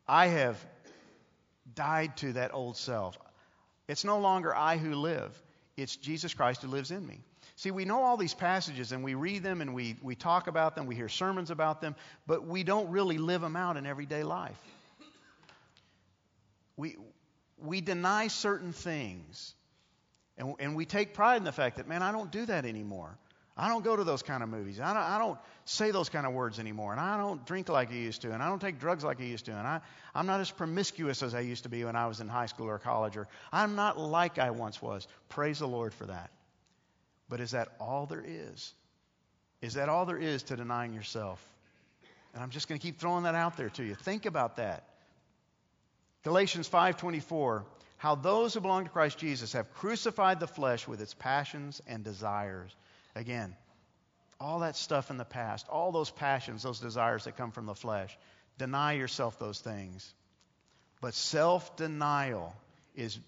[0.07, 0.63] I have
[1.73, 3.17] died to that old self.
[3.87, 5.35] It's no longer I who live,
[5.75, 7.21] it's Jesus Christ who lives in me.
[7.55, 10.75] See, we know all these passages and we read them and we, we talk about
[10.75, 11.95] them, we hear sermons about them,
[12.27, 14.57] but we don't really live them out in everyday life.
[16.77, 16.95] We,
[17.63, 19.53] we deny certain things
[20.39, 23.17] and, and we take pride in the fact that, man, I don't do that anymore.
[23.57, 24.79] I don't go to those kind of movies.
[24.79, 26.93] I don't, I don't say those kind of words anymore.
[26.93, 28.31] And I don't drink like I used to.
[28.31, 29.51] And I don't take drugs like I used to.
[29.51, 29.81] And I,
[30.15, 32.69] I'm not as promiscuous as I used to be when I was in high school
[32.69, 33.17] or college.
[33.17, 35.07] Or I'm not like I once was.
[35.27, 36.31] Praise the Lord for that.
[37.27, 38.73] But is that all there is?
[39.61, 41.45] Is that all there is to denying yourself?
[42.33, 43.93] And I'm just going to keep throwing that out there to you.
[43.93, 44.85] Think about that.
[46.23, 47.65] Galatians 5:24
[47.99, 52.01] how those who belong to Christ Jesus have crucified the flesh with its passions and
[52.01, 52.73] desires.
[53.13, 53.53] Again,
[54.39, 57.75] all that stuff in the past, all those passions, those desires that come from the
[57.75, 58.17] flesh,
[58.57, 60.13] deny yourself those things.
[61.01, 62.55] But self-denial
[62.95, 63.19] is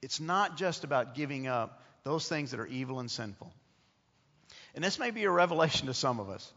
[0.00, 3.52] it's not just about giving up those things that are evil and sinful.
[4.74, 6.50] And this may be a revelation to some of us,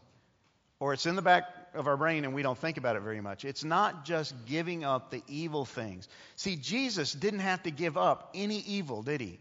[0.80, 3.20] or it's in the back of our brain and we don't think about it very
[3.20, 3.44] much.
[3.44, 6.08] It's not just giving up the evil things.
[6.36, 9.38] See, Jesus didn't have to give up any evil, did he?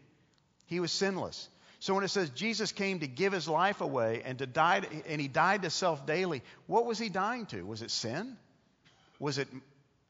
[0.68, 1.50] He was sinless.
[1.80, 5.20] So when it says Jesus came to give his life away and to die and
[5.20, 7.66] he died to self daily, what was he dying to?
[7.66, 8.38] Was it sin?
[9.20, 9.48] Was it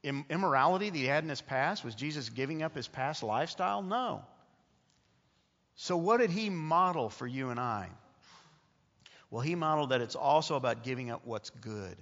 [0.03, 1.83] immorality that he had in his past?
[1.83, 3.81] Was Jesus giving up his past lifestyle?
[3.81, 4.23] No.
[5.75, 7.87] So what did he model for you and I?
[9.29, 11.95] Well, he modeled that it's also about giving up what's good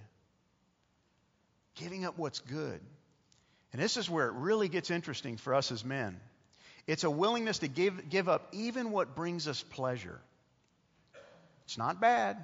[1.79, 2.79] giving up what's good.
[3.71, 6.19] And this is where it really gets interesting for us as men.
[6.87, 10.19] It's a willingness to give, give up even what brings us pleasure.
[11.65, 12.37] It's not bad,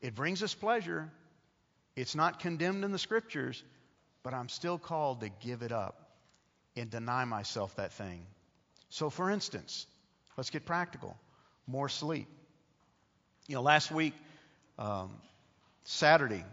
[0.00, 1.10] it brings us pleasure.
[1.96, 3.62] It's not condemned in the scriptures,
[4.22, 6.10] but I'm still called to give it up
[6.76, 8.24] and deny myself that thing.
[8.88, 9.86] So, for instance,
[10.36, 11.16] let's get practical
[11.66, 12.28] more sleep.
[13.46, 14.14] You know, last week,
[14.78, 15.10] um,
[15.84, 16.44] Saturday,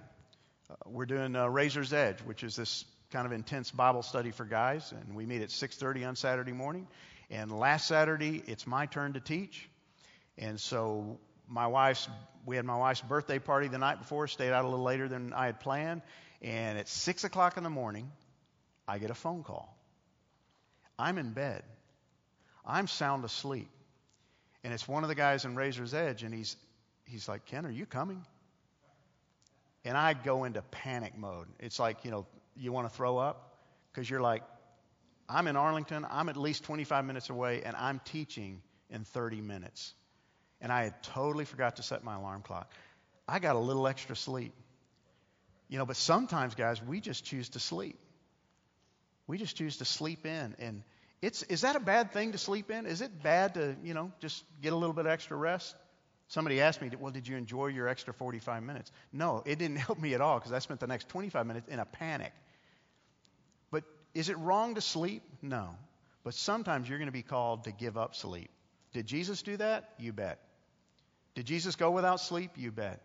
[0.69, 4.43] uh, we're doing uh, Razor's Edge, which is this kind of intense Bible study for
[4.43, 6.87] guys, and we meet at 6:30 on Saturday morning.
[7.29, 9.69] And last Saturday, it's my turn to teach,
[10.37, 12.09] and so my wife's
[12.45, 15.33] we had my wife's birthday party the night before, stayed out a little later than
[15.33, 16.01] I had planned,
[16.41, 18.11] and at six o'clock in the morning,
[18.87, 19.73] I get a phone call.
[20.99, 21.63] I'm in bed.
[22.65, 23.69] I'm sound asleep.
[24.63, 26.57] And it's one of the guys in Razor's Edge, and he's
[27.05, 28.25] he's like, Ken, are you coming?
[29.87, 31.47] And I go into panic mode.
[31.59, 32.25] It's like, you know,
[32.57, 33.55] you want to throw up
[33.91, 34.43] because you're like,
[35.29, 39.93] I'm in Arlington, I'm at least 25 minutes away, and I'm teaching in 30 minutes.
[40.61, 42.71] And I had totally forgot to set my alarm clock.
[43.27, 44.53] I got a little extra sleep.
[45.69, 47.97] You know, but sometimes, guys, we just choose to sleep.
[49.25, 50.55] We just choose to sleep in.
[50.59, 50.83] And
[51.21, 52.85] it's, is that a bad thing to sleep in?
[52.85, 55.75] Is it bad to, you know, just get a little bit extra rest?
[56.29, 58.91] Somebody asked me, well, did you enjoy your extra 45 minutes?
[59.13, 61.79] No, it didn't help me at all because I spent the next 25 minutes in
[61.79, 62.33] a panic.
[63.71, 65.23] But is it wrong to sleep?
[65.41, 65.75] No.
[66.23, 68.49] But sometimes you're going to be called to give up sleep.
[68.93, 69.91] Did Jesus do that?
[69.97, 70.39] You bet.
[71.35, 72.51] Did Jesus go without sleep?
[72.55, 73.01] You bet.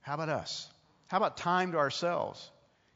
[0.00, 0.68] How about us?
[1.06, 2.50] How about time to ourselves?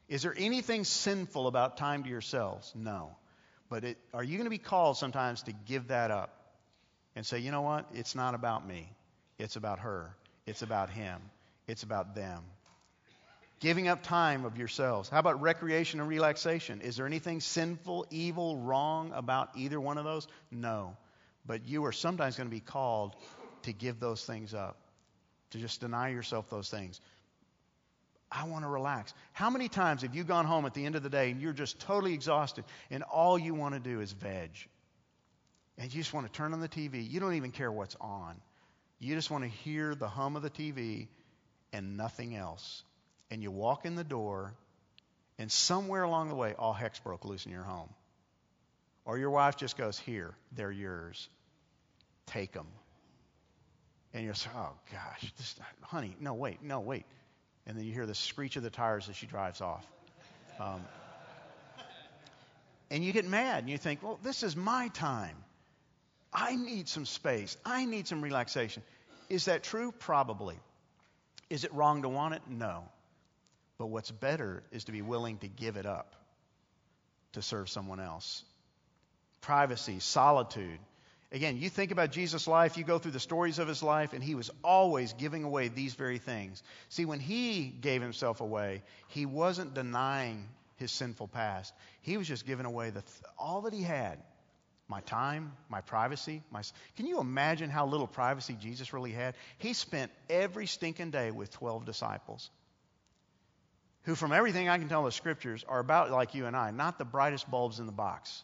[0.09, 2.71] Is there anything sinful about time to yourselves?
[2.75, 3.15] No.
[3.69, 6.36] But it, are you going to be called sometimes to give that up?
[7.17, 7.87] And say, you know what?
[7.95, 8.87] It's not about me.
[9.39, 10.15] It's about her.
[10.45, 11.19] It's about him.
[11.67, 12.43] It's about them.
[13.59, 15.09] Giving up time of yourselves.
[15.09, 16.79] How about recreation and relaxation?
[16.81, 20.27] Is there anything sinful, evil, wrong about either one of those?
[20.51, 20.95] No.
[21.43, 23.15] But you are sometimes going to be called
[23.63, 24.77] to give those things up,
[25.51, 27.01] to just deny yourself those things.
[28.31, 29.11] I want to relax.
[29.33, 31.51] How many times have you gone home at the end of the day and you're
[31.51, 34.51] just totally exhausted and all you want to do is veg?
[35.77, 37.07] And you just want to turn on the TV.
[37.07, 38.35] You don't even care what's on.
[38.99, 41.07] You just want to hear the hum of the TV
[41.71, 42.83] and nothing else.
[43.29, 44.53] And you walk in the door,
[45.37, 47.89] and somewhere along the way, all heck's broke loose in your home.
[49.05, 51.29] Or your wife just goes, Here, they're yours.
[52.27, 52.67] Take them.
[54.13, 57.05] And you're like, Oh, gosh, this, honey, no, wait, no, wait.
[57.67, 59.85] And then you hear the screech of the tires as she drives off.
[60.59, 60.81] Um,
[62.89, 65.35] and you get mad and you think, Well, this is my time.
[66.33, 67.57] I need some space.
[67.65, 68.83] I need some relaxation.
[69.29, 69.91] Is that true?
[69.91, 70.55] Probably.
[71.49, 72.41] Is it wrong to want it?
[72.49, 72.83] No.
[73.77, 76.13] But what's better is to be willing to give it up
[77.33, 78.43] to serve someone else.
[79.41, 80.79] Privacy, solitude.
[81.31, 84.23] Again, you think about Jesus' life, you go through the stories of his life, and
[84.23, 86.63] he was always giving away these very things.
[86.89, 91.73] See, when he gave himself away, he wasn't denying his sinful past.
[92.01, 93.03] He was just giving away the,
[93.37, 94.19] all that he had
[94.87, 96.41] my time, my privacy.
[96.51, 96.61] My,
[96.95, 99.35] can you imagine how little privacy Jesus really had?
[99.57, 102.49] He spent every stinking day with 12 disciples
[104.03, 106.97] who, from everything I can tell the scriptures, are about like you and I, not
[106.97, 108.43] the brightest bulbs in the box.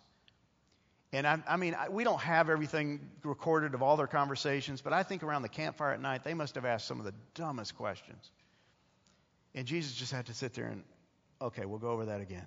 [1.14, 4.92] And I, I mean, I, we don't have everything recorded of all their conversations, but
[4.92, 7.78] I think around the campfire at night, they must have asked some of the dumbest
[7.78, 8.32] questions.
[9.56, 10.84] And Jesus just had to sit there and,
[11.40, 12.46] okay, we'll go over that again.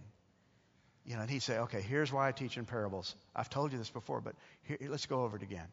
[1.06, 3.14] You know, and he'd say, okay, here's why I teach in parables.
[3.34, 5.66] I've told you this before, but here, let's go over it again.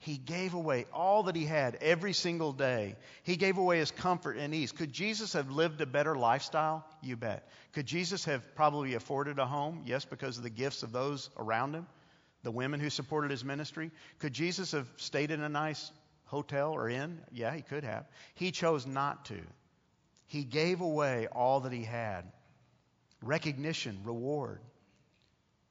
[0.00, 2.96] He gave away all that he had every single day.
[3.22, 4.72] He gave away his comfort and ease.
[4.72, 6.84] Could Jesus have lived a better lifestyle?
[7.02, 7.48] You bet.
[7.72, 9.82] Could Jesus have probably afforded a home?
[9.86, 11.86] Yes, because of the gifts of those around him,
[12.42, 13.90] the women who supported his ministry.
[14.18, 15.90] Could Jesus have stayed in a nice
[16.26, 17.18] hotel or inn?
[17.32, 18.04] Yeah, he could have.
[18.34, 19.40] He chose not to.
[20.26, 22.24] He gave away all that he had
[23.22, 24.60] recognition, reward.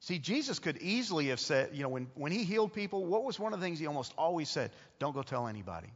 [0.00, 3.38] See, Jesus could easily have said, you know, when, when he healed people, what was
[3.38, 4.70] one of the things he almost always said?
[4.98, 5.88] Don't go tell anybody.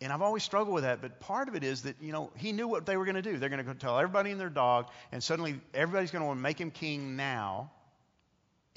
[0.00, 2.52] And I've always struggled with that, but part of it is that, you know, he
[2.52, 3.36] knew what they were going to do.
[3.36, 6.38] They're going to go tell everybody and their dog, and suddenly everybody's going to want
[6.38, 7.70] to make him king now,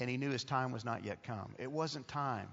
[0.00, 1.54] and he knew his time was not yet come.
[1.58, 2.48] It wasn't time.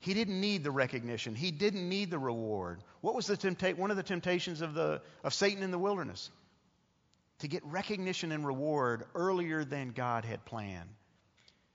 [0.00, 1.36] He didn't need the recognition.
[1.36, 2.82] He didn't need the reward.
[3.00, 6.30] What was the tempta- one of the temptations of, the, of Satan in the wilderness?
[7.40, 10.88] To get recognition and reward earlier than God had planned.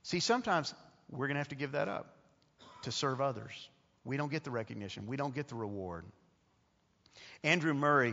[0.02, 0.74] See, sometimes
[1.10, 2.14] we're going to have to give that up
[2.82, 3.68] to serve others.
[4.04, 6.04] We don't get the recognition, we don't get the reward.
[7.42, 8.10] Andrew Murray,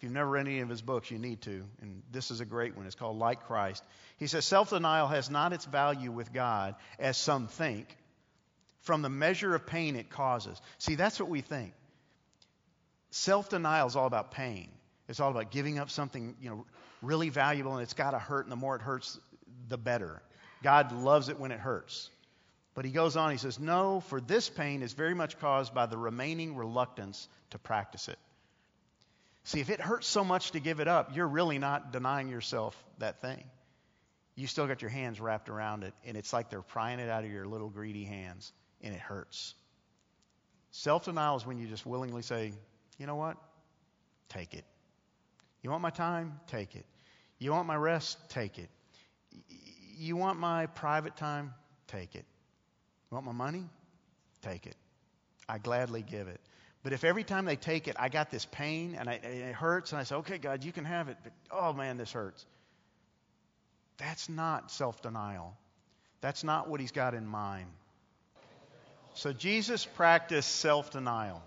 [0.00, 1.64] if you've never read any of his books, you need to.
[1.82, 2.86] And this is a great one.
[2.86, 3.84] It's called Like Christ.
[4.18, 7.86] He says self denial has not its value with God, as some think,
[8.80, 10.60] from the measure of pain it causes.
[10.78, 11.74] See, that's what we think.
[13.10, 14.70] Self denial is all about pain.
[15.08, 16.66] It's all about giving up something, you know,
[17.02, 19.18] really valuable and it's got to hurt, and the more it hurts,
[19.68, 20.22] the better.
[20.62, 22.10] God loves it when it hurts.
[22.74, 25.86] But he goes on, he says, No, for this pain is very much caused by
[25.86, 28.18] the remaining reluctance to practice it.
[29.44, 32.76] See, if it hurts so much to give it up, you're really not denying yourself
[32.98, 33.42] that thing.
[34.36, 37.24] You still got your hands wrapped around it, and it's like they're prying it out
[37.24, 39.54] of your little greedy hands and it hurts.
[40.70, 42.52] Self denial is when you just willingly say,
[42.98, 43.36] you know what?
[44.28, 44.64] Take it.
[45.62, 46.40] You want my time?
[46.46, 46.86] Take it.
[47.38, 48.18] You want my rest?
[48.30, 48.68] Take it.
[49.96, 51.54] You want my private time?
[51.88, 52.24] Take it.
[53.10, 53.64] You want my money?
[54.42, 54.76] Take it.
[55.48, 56.40] I gladly give it.
[56.82, 59.92] But if every time they take it, I got this pain and, I, it hurts,
[59.92, 62.46] and I say, okay, God, you can have it, but oh man, this hurts.
[63.98, 65.54] That's not self denial.
[66.22, 67.66] That's not what he's got in mind.
[69.14, 71.42] So Jesus practiced self denial.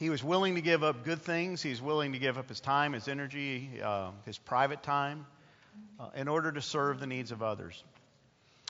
[0.00, 1.60] He was willing to give up good things.
[1.60, 5.26] He's willing to give up his time, his energy, uh, his private time
[6.00, 7.84] uh, in order to serve the needs of others.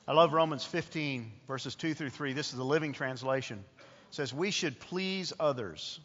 [0.08, 2.32] I love Romans 15, verses 2 through 3.
[2.32, 3.62] This is the Living Translation.
[3.78, 6.00] It says, We should please others.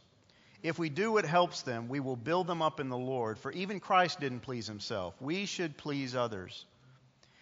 [0.61, 3.51] If we do what helps them, we will build them up in the Lord, for
[3.51, 5.15] even Christ didn't please himself.
[5.19, 6.65] We should please others.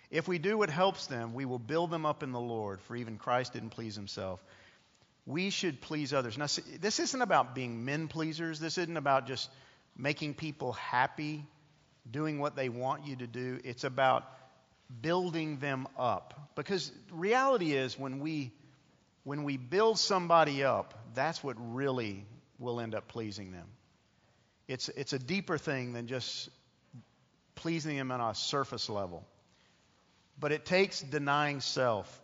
[0.10, 2.96] If we do what helps them, we will build them up in the Lord, for
[2.96, 4.41] even Christ didn't please himself.
[5.26, 6.38] We should please others.
[6.38, 8.60] Now, see, this isn't about being men pleasers.
[8.60, 9.50] This isn't about just
[9.98, 11.46] making people happy,
[12.10, 13.60] doing what they want you to do.
[13.64, 14.26] It's about
[15.02, 16.52] building them up.
[16.56, 18.52] Because reality is when we
[19.24, 22.26] when we build somebody up, that's what really
[22.60, 23.68] will end up pleasing them.
[24.68, 26.50] It's it's a deeper thing than just
[27.56, 29.26] pleasing them on a surface level
[30.40, 32.22] but it takes denying self.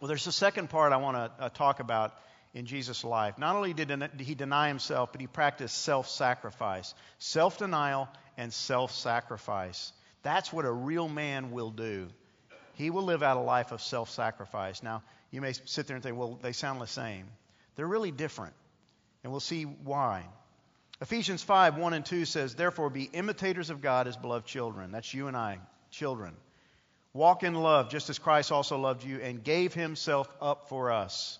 [0.00, 2.14] Well, there's a second part I want to uh, talk about
[2.54, 3.36] in Jesus' life.
[3.38, 8.92] Not only did he deny himself, but he practiced self sacrifice, self denial, and self
[8.92, 9.92] sacrifice.
[10.22, 12.08] That's what a real man will do.
[12.74, 14.82] He will live out a life of self sacrifice.
[14.82, 17.26] Now, you may sit there and think, well, they sound the same.
[17.74, 18.54] They're really different,
[19.22, 20.24] and we'll see why.
[21.00, 24.92] Ephesians 5 1 and 2 says, Therefore, be imitators of God as beloved children.
[24.92, 25.58] That's you and I,
[25.90, 26.34] children.
[27.14, 31.38] Walk in love, just as Christ also loved you and gave himself up for us.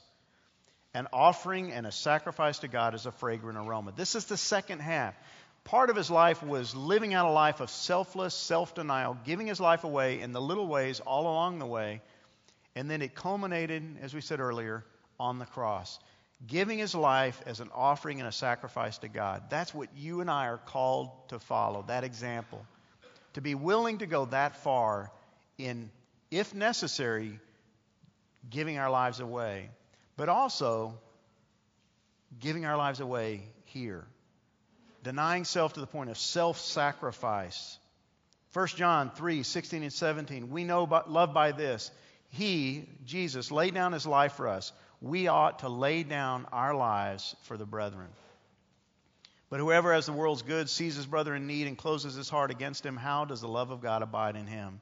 [0.94, 3.92] An offering and a sacrifice to God is a fragrant aroma.
[3.94, 5.14] This is the second half.
[5.64, 9.60] Part of his life was living out a life of selfless self denial, giving his
[9.60, 12.00] life away in the little ways all along the way.
[12.74, 14.84] And then it culminated, as we said earlier,
[15.20, 15.98] on the cross.
[16.46, 19.50] Giving his life as an offering and a sacrifice to God.
[19.50, 22.64] That's what you and I are called to follow, that example.
[23.34, 25.10] To be willing to go that far
[25.58, 25.90] in,
[26.30, 27.38] if necessary,
[28.48, 29.70] giving our lives away,
[30.16, 30.98] but also
[32.38, 34.06] giving our lives away here.
[35.02, 37.78] denying self to the point of self sacrifice.
[38.52, 40.50] 1 John 3 16 and 17.
[40.50, 41.90] We know by, love by this.
[42.30, 44.72] He, Jesus, laid down his life for us.
[45.00, 48.08] We ought to lay down our lives for the brethren.
[49.50, 52.50] But whoever has the world's goods sees his brother in need and closes his heart
[52.50, 54.80] against him, how does the love of God abide in him?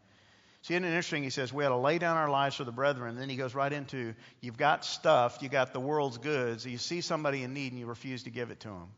[0.66, 1.22] See, isn't it interesting?
[1.22, 3.10] He says we ought to lay down our lives for the brethren.
[3.10, 6.66] And then he goes right into you've got stuff, you got the world's goods.
[6.66, 8.88] You see somebody in need and you refuse to give it to them.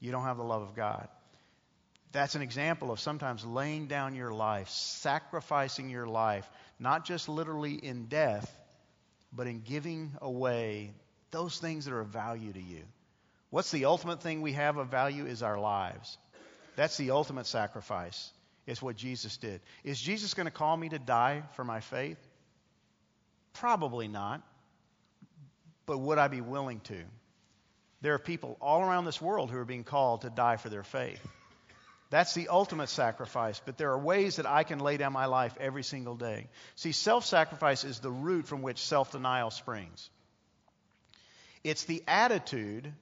[0.00, 1.06] You don't have the love of God.
[2.12, 7.74] That's an example of sometimes laying down your life, sacrificing your life, not just literally
[7.74, 8.50] in death,
[9.30, 10.94] but in giving away
[11.32, 12.84] those things that are of value to you.
[13.50, 16.16] What's the ultimate thing we have of value is our lives.
[16.76, 18.32] That's the ultimate sacrifice.
[18.68, 19.62] It's what Jesus did.
[19.82, 22.18] Is Jesus going to call me to die for my faith?
[23.54, 24.42] Probably not.
[25.86, 27.02] But would I be willing to?
[28.02, 30.82] There are people all around this world who are being called to die for their
[30.82, 31.26] faith.
[32.10, 35.56] That's the ultimate sacrifice, but there are ways that I can lay down my life
[35.58, 36.48] every single day.
[36.76, 40.10] See, self sacrifice is the root from which self denial springs.
[41.64, 42.92] It's the attitude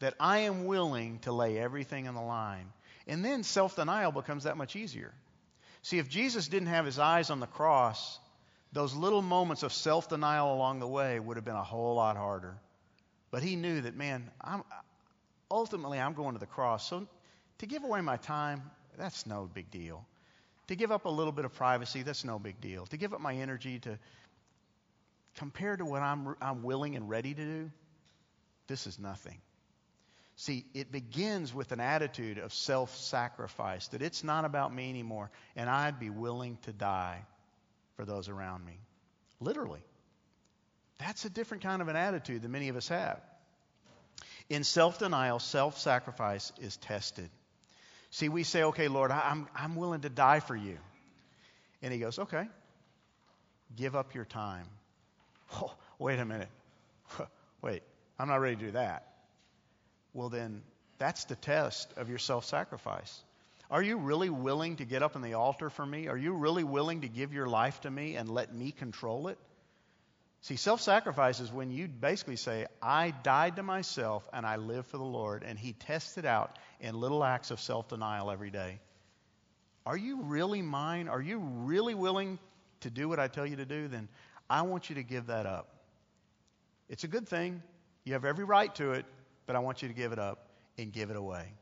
[0.00, 2.66] that I am willing to lay everything on the line.
[3.08, 5.12] And then self denial becomes that much easier.
[5.82, 8.18] See, if Jesus didn't have his eyes on the cross,
[8.72, 12.16] those little moments of self denial along the way would have been a whole lot
[12.16, 12.58] harder.
[13.30, 14.62] But he knew that, man, I'm,
[15.50, 16.88] ultimately I'm going to the cross.
[16.88, 17.06] So
[17.58, 18.62] to give away my time,
[18.96, 20.06] that's no big deal.
[20.68, 22.86] To give up a little bit of privacy, that's no big deal.
[22.86, 23.98] To give up my energy to
[25.36, 27.70] compared to what I'm, I'm willing and ready to do,
[28.66, 29.38] this is nothing.
[30.40, 35.32] See, it begins with an attitude of self sacrifice, that it's not about me anymore,
[35.56, 37.24] and I'd be willing to die
[37.96, 38.78] for those around me.
[39.40, 39.82] Literally.
[40.98, 43.20] That's a different kind of an attitude than many of us have.
[44.48, 47.30] In self denial, self sacrifice is tested.
[48.10, 50.78] See, we say, okay, Lord, I'm, I'm willing to die for you.
[51.82, 52.46] And he goes, okay,
[53.74, 54.66] give up your time.
[55.60, 56.50] Oh, wait a minute.
[57.62, 57.82] Wait,
[58.18, 59.08] I'm not ready to do that
[60.14, 60.62] well, then
[60.98, 63.22] that's the test of your self sacrifice.
[63.70, 66.08] Are you really willing to get up on the altar for me?
[66.08, 69.38] Are you really willing to give your life to me and let me control it?
[70.42, 74.86] See, self sacrifice is when you basically say, I died to myself and I live
[74.86, 78.50] for the Lord, and He tests it out in little acts of self denial every
[78.50, 78.78] day.
[79.84, 81.08] Are you really mine?
[81.08, 82.38] Are you really willing
[82.80, 83.88] to do what I tell you to do?
[83.88, 84.08] Then
[84.48, 85.68] I want you to give that up.
[86.88, 87.62] It's a good thing.
[88.04, 89.04] You have every right to it,
[89.48, 91.54] but I want you to give it up and give it away.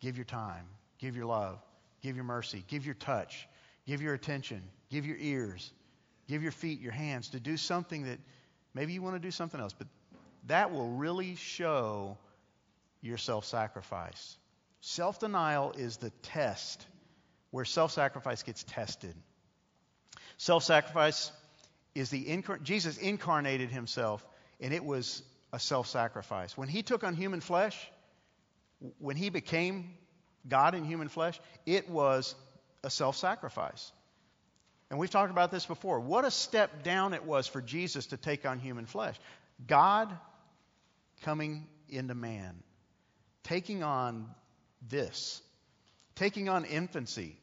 [0.00, 0.66] Give your time,
[0.98, 1.62] give your love,
[2.02, 3.48] give your mercy, give your touch,
[3.86, 4.60] give your attention,
[4.90, 5.72] give your ears,
[6.28, 8.18] give your feet, your hands to do something that
[8.74, 9.86] maybe you want to do something else, but
[10.48, 12.18] that will really show
[13.00, 14.36] your self sacrifice.
[14.80, 16.84] Self denial is the test
[17.52, 19.14] where self sacrifice gets tested.
[20.38, 21.30] Self sacrifice
[21.94, 24.26] is the incar- Jesus incarnated himself,
[24.60, 25.22] and it was
[25.54, 26.58] a self sacrifice.
[26.58, 27.78] When he took on human flesh,
[28.98, 29.94] when he became
[30.48, 32.34] God in human flesh, it was
[32.82, 33.92] a self sacrifice.
[34.90, 36.00] And we've talked about this before.
[36.00, 39.16] What a step down it was for Jesus to take on human flesh.
[39.64, 40.12] God
[41.22, 42.62] coming into man,
[43.44, 44.28] taking on
[44.88, 45.40] this,
[46.16, 47.36] taking on infancy,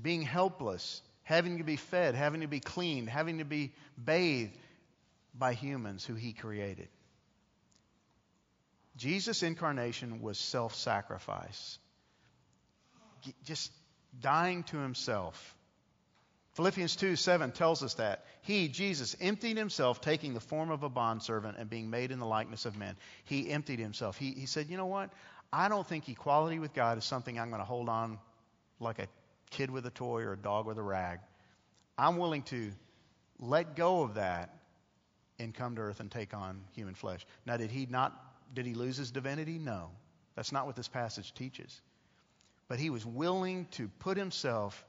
[0.00, 3.72] being helpless, having to be fed, having to be cleaned, having to be
[4.02, 4.56] bathed
[5.34, 6.88] by humans who he created.
[8.96, 11.78] Jesus' incarnation was self sacrifice,
[13.44, 13.72] just
[14.20, 15.56] dying to himself.
[16.54, 18.26] Philippians 2 7 tells us that.
[18.42, 22.26] He, Jesus, emptied himself, taking the form of a bondservant and being made in the
[22.26, 22.96] likeness of men.
[23.24, 24.18] He emptied himself.
[24.18, 25.10] He, he said, You know what?
[25.52, 28.18] I don't think equality with God is something I'm going to hold on
[28.80, 29.06] like a
[29.50, 31.20] kid with a toy or a dog with a rag.
[31.96, 32.72] I'm willing to
[33.38, 34.54] let go of that
[35.38, 37.26] and come to earth and take on human flesh.
[37.46, 38.12] Now, did he not
[38.52, 39.58] did he lose his divinity?
[39.58, 39.90] No.
[40.34, 41.80] That's not what this passage teaches.
[42.68, 44.84] But he was willing to put himself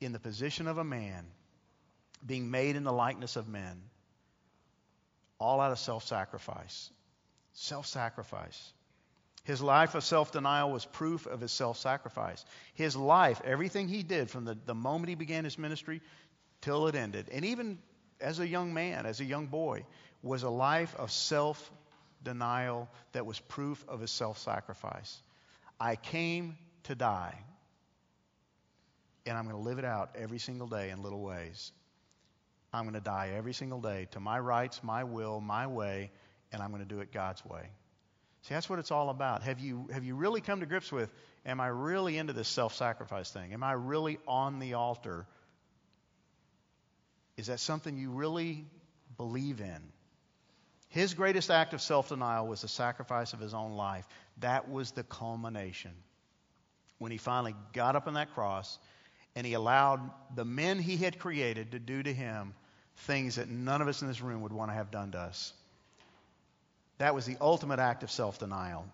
[0.00, 1.26] in the position of a man,
[2.24, 3.82] being made in the likeness of men,
[5.38, 6.90] all out of self sacrifice.
[7.52, 8.72] Self sacrifice.
[9.44, 12.44] His life of self denial was proof of his self sacrifice.
[12.74, 16.02] His life, everything he did from the, the moment he began his ministry
[16.60, 17.78] till it ended, and even
[18.20, 19.84] as a young man, as a young boy,
[20.22, 21.70] was a life of self
[22.26, 25.22] denial that was proof of his self sacrifice.
[25.80, 27.38] I came to die,
[29.24, 31.70] and I'm going to live it out every single day in little ways.
[32.72, 36.10] I'm going to die every single day to my rights, my will, my way,
[36.52, 37.62] and I'm going to do it God's way.
[38.42, 39.44] See, that's what it's all about.
[39.44, 41.12] Have you, have you really come to grips with,
[41.44, 43.52] am I really into this self sacrifice thing?
[43.52, 45.26] Am I really on the altar?
[47.36, 48.66] Is that something you really
[49.16, 49.92] believe in?
[50.96, 54.08] His greatest act of self denial was the sacrifice of his own life.
[54.38, 55.92] That was the culmination.
[56.96, 58.78] When he finally got up on that cross
[59.34, 62.54] and he allowed the men he had created to do to him
[63.00, 65.52] things that none of us in this room would want to have done to us.
[66.96, 68.86] That was the ultimate act of self denial.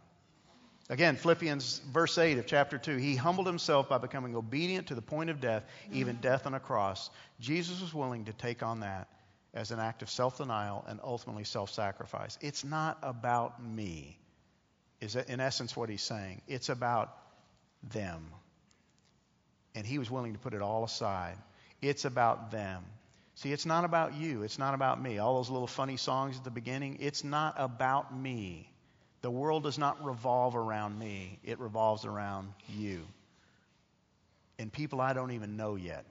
[0.91, 5.03] Again, Philippians verse 8 of chapter 2 He humbled himself by becoming obedient to the
[5.03, 7.11] point of death, even death on a cross.
[7.39, 9.07] Jesus was willing to take on that
[9.55, 12.39] as an act of self denial and ultimately self sacrifice.
[12.41, 14.19] It's not about me,
[15.01, 16.43] is in essence what he's saying.
[16.49, 17.17] It's about
[17.91, 18.27] them.
[19.75, 21.37] And he was willing to put it all aside.
[21.81, 22.85] It's about them.
[23.35, 24.43] See, it's not about you.
[24.43, 25.19] It's not about me.
[25.19, 28.71] All those little funny songs at the beginning, it's not about me.
[29.23, 33.07] The world does not revolve around me, it revolves around you.
[34.59, 36.05] And people I don't even know yet.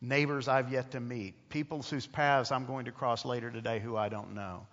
[0.00, 1.48] Neighbors I've yet to meet.
[1.50, 4.66] People whose paths I'm going to cross later today who I don't know.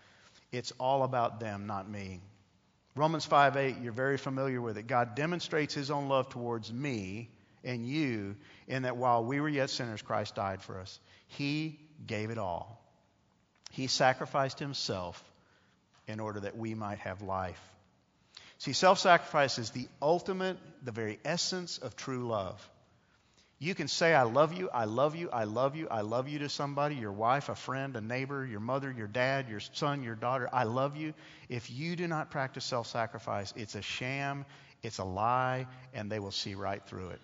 [0.51, 2.21] It's all about them, not me.
[2.95, 4.87] Romans 5 8, you're very familiar with it.
[4.87, 7.29] God demonstrates his own love towards me
[7.63, 8.35] and you
[8.67, 10.99] in that while we were yet sinners, Christ died for us.
[11.27, 12.81] He gave it all.
[13.71, 15.23] He sacrificed himself
[16.07, 17.61] in order that we might have life.
[18.59, 22.67] See, self sacrifice is the ultimate, the very essence of true love.
[23.59, 26.39] You can say, I love you, I love you, I love you, I love you
[26.39, 30.13] to somebody, your wife, a friend, a neighbor, your mother, your dad, your son, your
[30.13, 31.15] daughter, I love you.
[31.49, 34.45] If you do not practice self sacrifice, it's a sham,
[34.83, 37.21] it's a lie, and they will see right through it.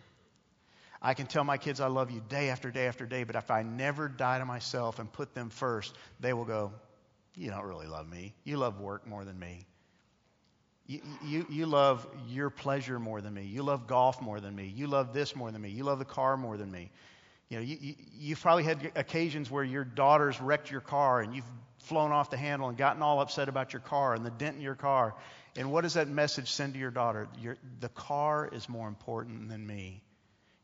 [1.04, 3.52] I can tell my kids I love you day after day after day, but if
[3.52, 6.72] I never die to myself and put them first, they will go,
[7.36, 8.34] You don't really love me.
[8.44, 9.68] You love work more than me.
[10.86, 13.44] You, you, love your pleasure more than me.
[13.44, 14.66] You love golf more than me.
[14.76, 15.70] You love this more than me.
[15.70, 16.92] You love the car more than me.
[17.48, 21.34] You know, you, you, you've probably had occasions where your daughter's wrecked your car and
[21.34, 21.46] you've
[21.84, 24.62] flown off the handle and gotten all upset about your car and the dent in
[24.62, 25.16] your car.
[25.56, 27.30] And what does that message send to your daughter?
[27.40, 30.02] Your, the car is more important than me.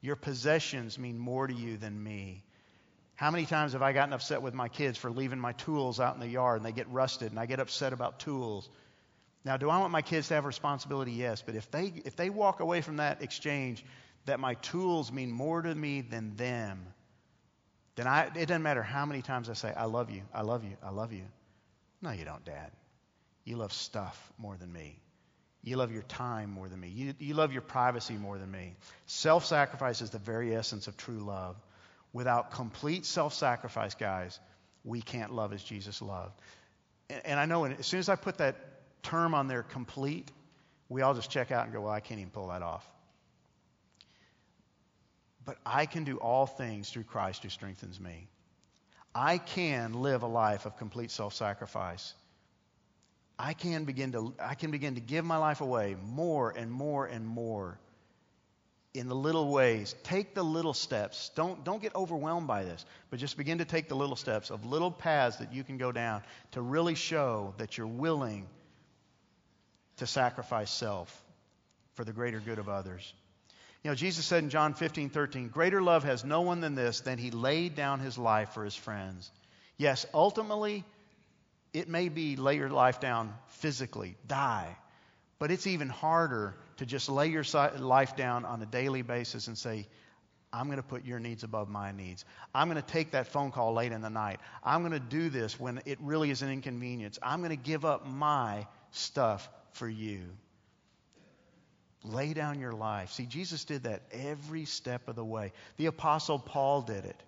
[0.02, 2.44] Your possessions mean more to you than me.
[3.16, 6.16] How many times have I gotten upset with my kids for leaving my tools out
[6.16, 8.70] in the yard and they get rusted and I get upset about tools?
[9.46, 11.14] Now, do I want my kids to have responsibility?
[11.14, 11.42] Yes.
[11.42, 13.84] But if they, if they walk away from that exchange
[14.26, 16.86] that my tools mean more to me than them,
[17.96, 20.64] then I, it doesn't matter how many times I say, I love you, I love
[20.64, 21.24] you, I love you.
[22.02, 22.72] No, you don't, Dad.
[23.44, 25.00] You love stuff more than me.
[25.64, 26.88] You love your time more than me.
[26.88, 28.76] You, you love your privacy more than me.
[29.08, 31.58] Self sacrifice is the very essence of true love.
[32.14, 34.40] Without complete self sacrifice, guys,
[34.84, 36.40] we can't love as Jesus loved.
[37.10, 38.56] And, and I know as soon as I put that
[39.04, 40.32] term on there, complete,
[40.90, 42.88] we all just check out and go, well, I can't even pull that off.
[45.46, 48.28] But I can do all things through Christ who strengthens me.
[49.14, 52.14] I can live a life of complete self sacrifice.
[53.38, 57.06] I can begin to I can begin to give my life away more and more
[57.06, 57.80] and more
[58.94, 59.96] in the little ways.
[60.04, 61.32] Take the little steps.
[61.36, 64.66] Don't don't get overwhelmed by this, but just begin to take the little steps of
[64.66, 66.22] little paths that you can go down
[66.52, 68.48] to really show that you're willing
[70.00, 71.24] to sacrifice self
[71.94, 73.14] for the greater good of others.
[73.84, 77.00] You know, Jesus said in John 15, 13, greater love has no one than this,
[77.02, 79.32] than he laid down his life for his friends.
[79.78, 80.84] Yes, ultimately,
[81.74, 84.76] it may be lay your life down physically, die.
[85.38, 87.46] But it's even harder to just lay your
[87.78, 89.88] life down on a daily basis and say,
[90.52, 92.26] I'm going to put your needs above my needs.
[92.54, 94.40] I'm going to take that phone call late in the night.
[94.64, 97.20] I'm going to do this when it really is an inconvenience.
[97.22, 100.22] I'm going to give up my stuff for you.
[102.04, 103.12] Lay down your life.
[103.12, 105.52] See, Jesus did that every step of the way.
[105.78, 107.22] The Apostle Paul did it.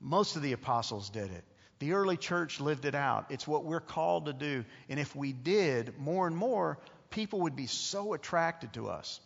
[0.00, 1.44] Most of the apostles did it.
[1.78, 3.26] The early church lived it out.
[3.30, 4.64] It's what we're called to do.
[4.88, 6.78] And if we did more and more,
[7.10, 9.20] people would be so attracted to us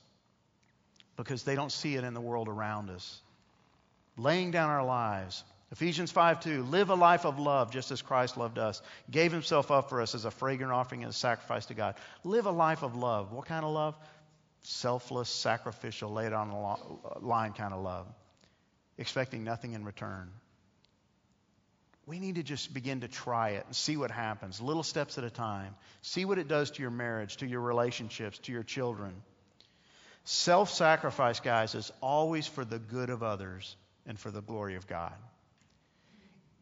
[1.17, 3.21] because they don't see it in the world around us.
[4.17, 5.45] Laying down our lives.
[5.73, 9.71] Ephesians 5 2, live a life of love just as Christ loved us, gave himself
[9.71, 11.95] up for us as a fragrant offering and a sacrifice to God.
[12.25, 13.33] Live a life of love.
[13.33, 13.95] What kind of love?
[14.63, 18.07] Selfless, sacrificial, laid on the line kind of love,
[18.99, 20.31] expecting nothing in return.
[22.05, 25.25] We need to just begin to try it and see what happens, little steps at
[25.25, 25.77] a time.
[26.03, 29.23] See what it does to your marriage, to your relationships, to your children.
[30.25, 34.89] Self sacrifice, guys, is always for the good of others and for the glory of
[34.89, 35.13] God.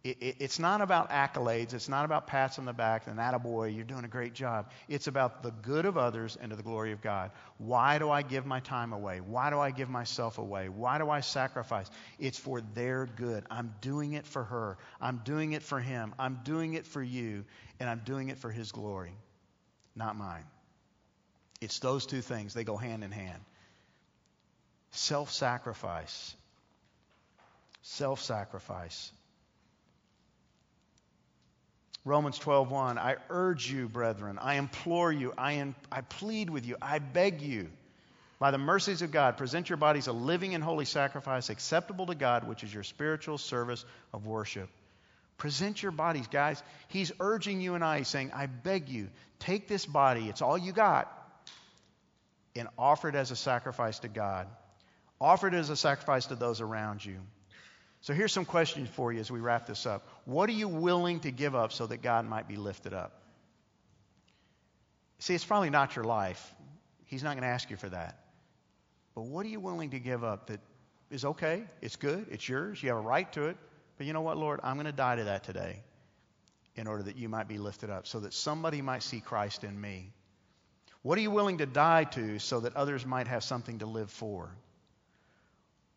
[0.05, 1.75] It, it, it's not about accolades.
[1.75, 4.71] It's not about pats on the back and attaboy, you're doing a great job.
[4.89, 7.33] It's about the good of others and to the glory of God.
[7.59, 9.21] Why do I give my time away?
[9.21, 10.69] Why do I give myself away?
[10.69, 11.91] Why do I sacrifice?
[12.19, 13.45] It's for their good.
[13.51, 14.79] I'm doing it for her.
[15.01, 16.15] I'm doing it for him.
[16.19, 17.45] I'm doing it for you.
[17.81, 19.15] And I'm doing it for his glory,
[19.95, 20.45] not mine.
[21.61, 23.43] It's those two things, they go hand in hand.
[24.93, 26.35] Self sacrifice.
[27.83, 29.13] Self sacrifice.
[32.09, 37.01] Romans 12:1 I urge you brethren I implore you I, I plead with you I
[37.01, 37.69] beg you
[38.39, 42.15] by the mercies of God present your bodies a living and holy sacrifice acceptable to
[42.15, 43.85] God which is your spiritual service
[44.15, 44.71] of worship.
[45.37, 46.63] Present your bodies guys.
[46.89, 50.57] He's urging you and I he's saying I beg you take this body it's all
[50.57, 51.13] you got
[52.57, 54.49] and offer it as a sacrifice to God.
[55.21, 57.19] Offer it as a sacrifice to those around you
[58.01, 60.07] so here's some questions for you as we wrap this up.
[60.25, 63.13] What are you willing to give up so that God might be lifted up?
[65.19, 66.55] See, it's probably not your life.
[67.07, 68.21] He's not going to ask you for that.
[69.15, 70.61] But what are you willing to give up that
[71.11, 71.65] is okay?
[71.81, 72.27] It's good.
[72.31, 72.81] It's yours.
[72.83, 73.57] You have a right to it.
[73.97, 74.61] But you know what, Lord?
[74.63, 75.83] I'm going to die to that today
[76.77, 79.81] in order that you might be lifted up, so that somebody might see Christ in
[79.81, 80.13] me.
[81.03, 84.13] What are you willing to die to so that others might have something to live
[84.13, 84.55] for?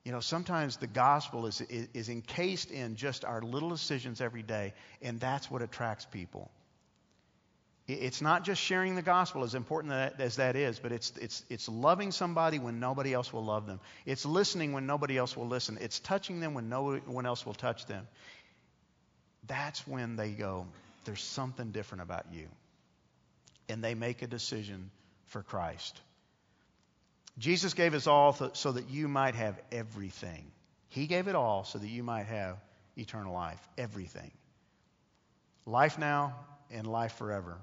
[0.03, 4.41] You know, sometimes the gospel is, is, is, encased in just our little decisions every
[4.41, 6.49] day, and that's what attracts people.
[7.87, 11.67] It's not just sharing the gospel, as important as that is, but it's, it's, it's
[11.67, 13.79] loving somebody when nobody else will love them.
[14.05, 15.77] It's listening when nobody else will listen.
[15.81, 18.07] It's touching them when no one else will touch them.
[19.47, 20.67] That's when they go,
[21.05, 22.47] there's something different about you.
[23.67, 24.91] And they make a decision
[25.25, 25.99] for Christ.
[27.37, 30.51] Jesus gave us all so that you might have everything.
[30.89, 32.57] He gave it all so that you might have
[32.97, 33.59] eternal life.
[33.77, 34.31] Everything.
[35.65, 36.35] Life now
[36.69, 37.57] and life forever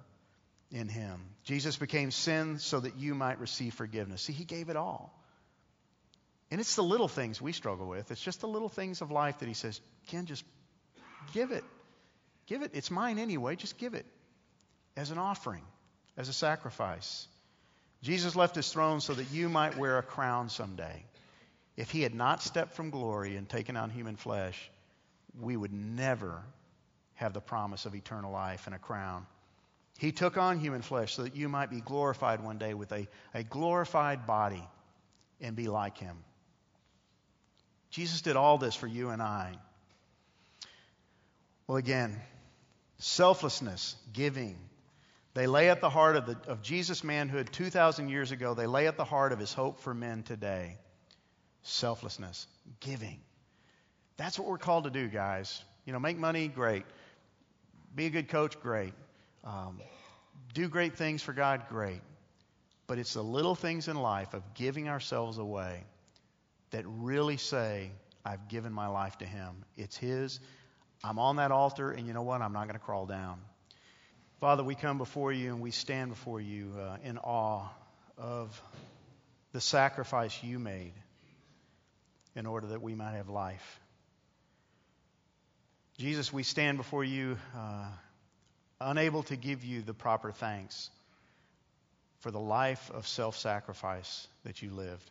[0.70, 1.20] in Him.
[1.44, 4.22] Jesus became sin so that you might receive forgiveness.
[4.22, 5.14] See, He gave it all.
[6.50, 8.10] And it's the little things we struggle with.
[8.10, 10.44] It's just the little things of life that He says, Ken, just
[11.32, 11.64] give it.
[12.46, 12.70] Give it.
[12.74, 13.56] It's mine anyway.
[13.56, 14.06] Just give it
[14.96, 15.62] as an offering,
[16.16, 17.26] as a sacrifice.
[18.02, 21.04] Jesus left his throne so that you might wear a crown someday.
[21.76, 24.70] If he had not stepped from glory and taken on human flesh,
[25.40, 26.42] we would never
[27.14, 29.26] have the promise of eternal life and a crown.
[29.98, 33.08] He took on human flesh so that you might be glorified one day with a,
[33.34, 34.62] a glorified body
[35.40, 36.16] and be like him.
[37.90, 39.52] Jesus did all this for you and I.
[41.66, 42.20] Well, again,
[42.98, 44.58] selflessness, giving,
[45.38, 48.54] they lay at the heart of, the, of Jesus' manhood 2,000 years ago.
[48.54, 50.78] They lay at the heart of his hope for men today.
[51.62, 52.48] Selflessness,
[52.80, 53.20] giving.
[54.16, 55.62] That's what we're called to do, guys.
[55.84, 56.84] You know, make money, great.
[57.94, 58.94] Be a good coach, great.
[59.44, 59.78] Um,
[60.54, 62.00] do great things for God, great.
[62.88, 65.84] But it's the little things in life of giving ourselves away
[66.72, 67.92] that really say,
[68.24, 69.64] I've given my life to Him.
[69.76, 70.40] It's His.
[71.04, 72.42] I'm on that altar, and you know what?
[72.42, 73.38] I'm not going to crawl down.
[74.40, 77.66] Father, we come before you and we stand before you uh, in awe
[78.16, 78.62] of
[79.52, 80.92] the sacrifice you made
[82.36, 83.80] in order that we might have life.
[85.98, 87.86] Jesus, we stand before you uh,
[88.80, 90.88] unable to give you the proper thanks
[92.20, 95.10] for the life of self sacrifice that you lived.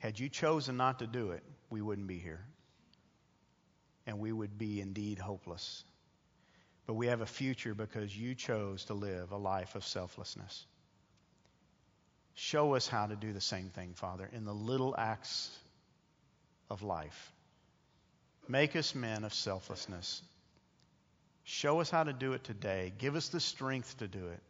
[0.00, 2.44] Had you chosen not to do it, we wouldn't be here.
[4.08, 5.84] And we would be indeed hopeless.
[6.86, 10.66] But we have a future because you chose to live a life of selflessness.
[12.34, 15.50] Show us how to do the same thing, Father, in the little acts
[16.68, 17.32] of life.
[18.48, 20.20] Make us men of selflessness.
[21.44, 22.92] Show us how to do it today.
[22.98, 24.40] Give us the strength to do it.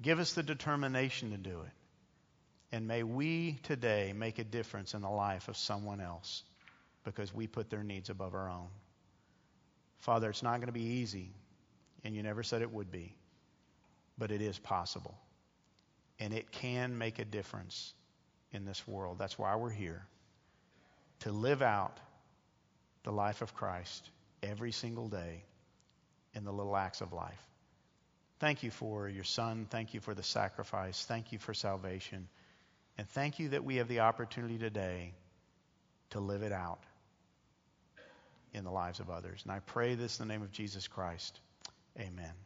[0.00, 1.72] Give us the determination to do it.
[2.72, 6.42] And may we today make a difference in the life of someone else
[7.04, 8.68] because we put their needs above our own.
[10.00, 11.30] Father, it's not going to be easy
[12.06, 13.12] and you never said it would be.
[14.16, 15.18] But it is possible.
[16.20, 17.92] And it can make a difference
[18.52, 19.18] in this world.
[19.18, 20.06] That's why we're here
[21.20, 21.98] to live out
[23.02, 24.08] the life of Christ
[24.40, 25.42] every single day
[26.32, 27.42] in the little acts of life.
[28.38, 29.66] Thank you for your son.
[29.68, 31.04] Thank you for the sacrifice.
[31.06, 32.28] Thank you for salvation.
[32.98, 35.12] And thank you that we have the opportunity today
[36.10, 36.80] to live it out
[38.52, 39.40] in the lives of others.
[39.42, 41.40] And I pray this in the name of Jesus Christ.
[41.98, 42.45] Amen.